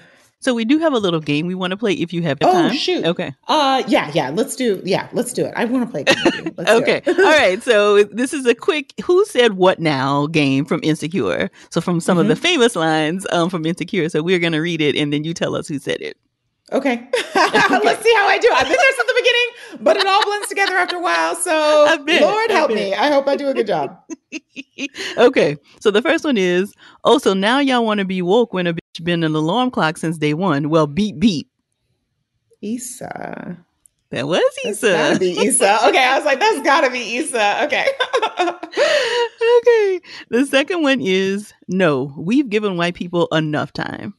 [0.45, 2.47] So we do have a little game we want to play if you have the
[2.47, 2.73] Oh, time.
[2.75, 3.03] shoot.
[3.03, 3.33] Okay.
[3.47, 4.29] Uh, yeah, yeah.
[4.29, 4.79] Let's do.
[4.85, 5.51] Yeah, let's do it.
[5.55, 6.01] I want to play.
[6.01, 6.53] a game with you.
[6.55, 7.01] Let's do okay.
[7.07, 7.63] All right.
[7.63, 11.49] So this is a quick who said what now game from Insecure.
[11.71, 14.07] So from some of the famous lines um, from Insecure.
[14.07, 16.15] So we're going to read it and then you tell us who said it.
[16.73, 17.07] Okay.
[17.35, 18.49] Let's see how I do.
[18.53, 21.35] I've been there since the beginning, but it all blends together after a while.
[21.35, 22.93] So, bet, Lord help me.
[22.93, 23.97] I hope I do a good job.
[25.17, 25.57] okay.
[25.79, 26.73] So the first one is,
[27.03, 29.97] oh, so now y'all want to be woke when a bitch been an alarm clock
[29.97, 30.69] since day one.
[30.69, 31.49] Well, beep, beep.
[32.61, 33.57] Issa.
[34.11, 34.87] That was Issa.
[34.87, 35.87] That's gotta be Issa.
[35.87, 37.63] Okay, I was like, that's gotta be Issa.
[37.65, 37.87] Okay.
[39.57, 40.01] okay.
[40.29, 44.13] The second one is, no, we've given white people enough time.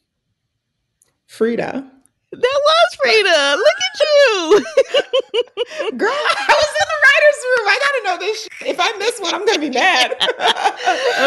[1.27, 1.93] Frida.
[2.33, 3.57] That was Frida.
[3.57, 4.61] Look at you.
[5.97, 7.66] Girl, I was in the writer's room.
[7.66, 8.68] I gotta know this shit.
[8.68, 10.12] If I miss one, I'm gonna be mad.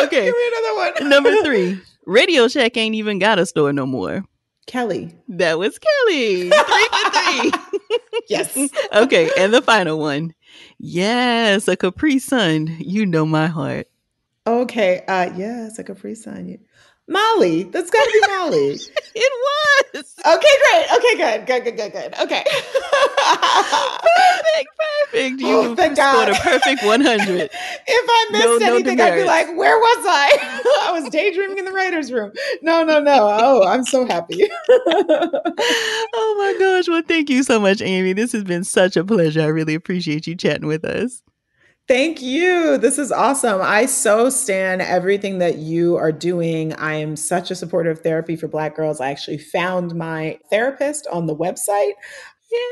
[0.06, 0.26] Okay.
[0.26, 1.10] Give me another one.
[1.10, 4.26] Number three, Radio Shack ain't even got a store no more.
[4.66, 5.14] Kelly.
[5.28, 6.50] That was Kelly.
[6.50, 7.52] Three for three.
[8.30, 8.56] Yes.
[8.94, 10.34] okay, and the final one.
[10.78, 12.78] Yes, a Capri Sun.
[12.80, 13.88] You know my heart.
[14.46, 15.04] Okay.
[15.08, 16.60] Uh yes, a Capri Sun.
[17.10, 17.64] Molly.
[17.64, 18.80] That's gotta be Molly.
[19.16, 19.34] It
[19.96, 20.16] was.
[20.26, 20.86] Okay, great.
[20.98, 21.46] Okay, good.
[21.48, 22.14] Good, good, good, good.
[22.22, 22.44] Okay.
[24.00, 25.42] Perfect, perfect.
[25.42, 26.30] You Oh, thank scored God.
[26.30, 27.28] a perfect 100.
[27.28, 27.50] if
[28.10, 30.62] I missed No- no anything, I'd be like, where was I?
[30.88, 32.32] I was daydreaming in the writer's room.
[32.62, 33.18] No, no, no.
[33.42, 34.44] Oh, I'm so happy.
[34.70, 36.88] oh my gosh.
[36.88, 38.14] Well, thank you so much, Amy.
[38.14, 39.42] This has been such a pleasure.
[39.42, 41.22] I really appreciate you chatting with us.
[41.90, 42.78] Thank you.
[42.78, 43.62] This is awesome.
[43.64, 46.72] I so stand everything that you are doing.
[46.74, 49.02] I am such a supporter of therapy for Black girls.
[49.02, 51.94] I actually found my therapist on the website.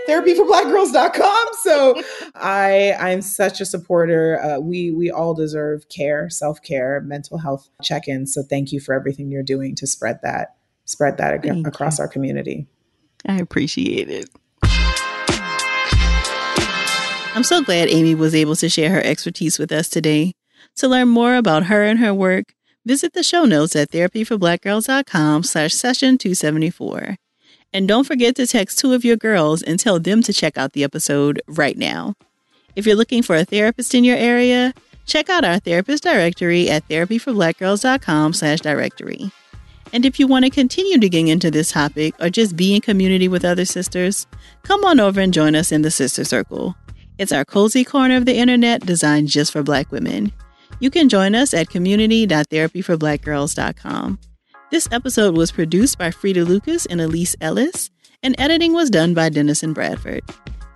[0.10, 2.02] therapyforblackgirls.com so
[2.34, 8.34] i i'm such a supporter uh, we we all deserve care self-care mental health check-ins
[8.34, 10.56] so thank you for everything you're doing to spread that
[10.86, 12.66] spread that ag- across our community
[13.28, 14.30] I appreciate it.
[17.38, 20.34] I'm so glad Amy was able to share her expertise with us today.
[20.78, 22.46] To learn more about her and her work,
[22.84, 27.16] visit the show notes at therapyforblackgirls.com slash session 274.
[27.72, 30.74] And don't forget to text two of your girls and tell them to check out
[30.74, 32.16] the episode right now.
[32.76, 34.74] If you're looking for a therapist in your area,
[35.06, 39.30] check out our therapist directory at therapyforblackgirls.com slash directory.
[39.94, 43.28] And if you want to continue digging into this topic or just be in community
[43.28, 44.26] with other sisters,
[44.64, 46.76] come on over and join us in the Sister Circle.
[47.18, 50.32] It's our cozy corner of the internet designed just for Black women.
[50.80, 54.20] You can join us at community.therapyforblackgirls.com.
[54.70, 57.90] This episode was produced by Frida Lucas and Elise Ellis,
[58.22, 60.22] and editing was done by Dennison Bradford.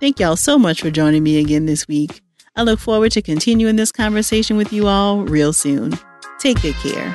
[0.00, 2.20] Thank y'all so much for joining me again this week.
[2.56, 5.96] I look forward to continuing this conversation with you all real soon.
[6.40, 7.14] Take good care.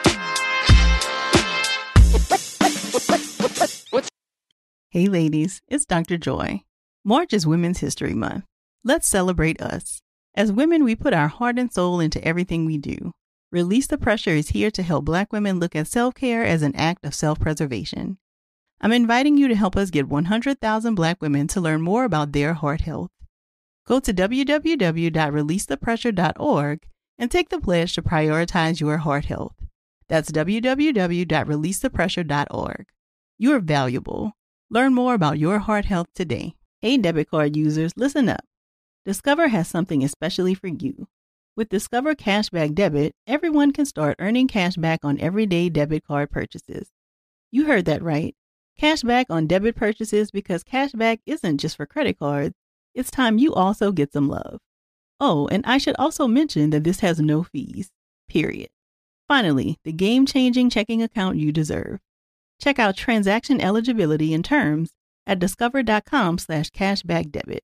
[4.90, 6.18] Hey, ladies, it's Dr.
[6.18, 6.62] Joy.
[7.04, 8.46] March is Women's History Month.
[8.88, 10.02] Let's celebrate us.
[10.34, 13.12] As women, we put our heart and soul into everything we do.
[13.52, 16.74] Release the Pressure is here to help Black women look at self care as an
[16.74, 18.18] act of self preservation.
[18.80, 22.54] I'm inviting you to help us get 100,000 Black women to learn more about their
[22.54, 23.12] heart health.
[23.86, 26.88] Go to www.releasethepressure.org
[27.20, 29.56] and take the pledge to prioritize your heart health.
[30.08, 32.86] That's www.releasethepressure.org.
[33.38, 34.32] You are valuable.
[34.70, 36.56] Learn more about your heart health today.
[36.80, 38.46] Hey, debit card users, listen up.
[39.08, 41.08] Discover has something especially for you.
[41.56, 46.90] With Discover Cashback Debit, everyone can start earning cash back on everyday debit card purchases.
[47.50, 48.36] You heard that right.
[48.78, 52.54] Cashback on debit purchases because cashback isn't just for credit cards,
[52.94, 54.60] it's time you also get some love.
[55.22, 57.92] Oh, and I should also mention that this has no fees.
[58.28, 58.72] Period.
[59.26, 62.02] Finally, the game changing checking account you deserve.
[62.60, 64.92] Check out transaction eligibility and terms
[65.26, 67.64] at discover.com slash cashback debit.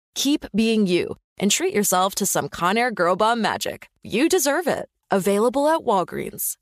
[0.15, 3.89] keep being you, and treat yourself to some Conair Girl Bomb magic.
[4.03, 4.89] You deserve it.
[5.09, 6.57] Available at Walgreens.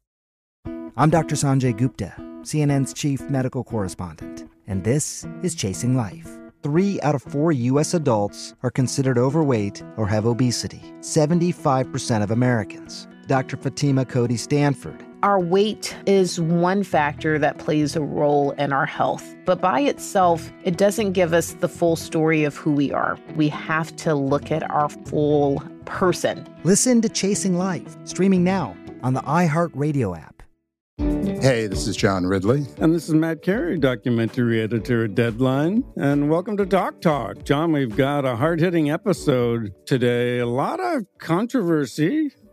[0.97, 1.35] I'm Dr.
[1.35, 6.27] Sanjay Gupta, CNN's chief medical correspondent, and this is Chasing Life.
[6.61, 7.93] Three out of four U.S.
[7.93, 13.07] adults are considered overweight or have obesity, 75% of Americans.
[13.27, 13.55] Dr.
[13.57, 19.35] Fatima Cody Stanford our weight is one factor that plays a role in our health,
[19.45, 23.17] but by itself, it doesn't give us the full story of who we are.
[23.35, 26.47] We have to look at our full person.
[26.63, 30.35] Listen to Chasing Life, streaming now on the iHeartRadio app.
[31.41, 32.65] Hey, this is John Ridley.
[32.77, 35.85] And this is Matt Carey, documentary editor at Deadline.
[35.95, 37.43] And welcome to Doc Talk.
[37.43, 40.39] John, we've got a hard hitting episode today.
[40.39, 42.31] A lot of controversy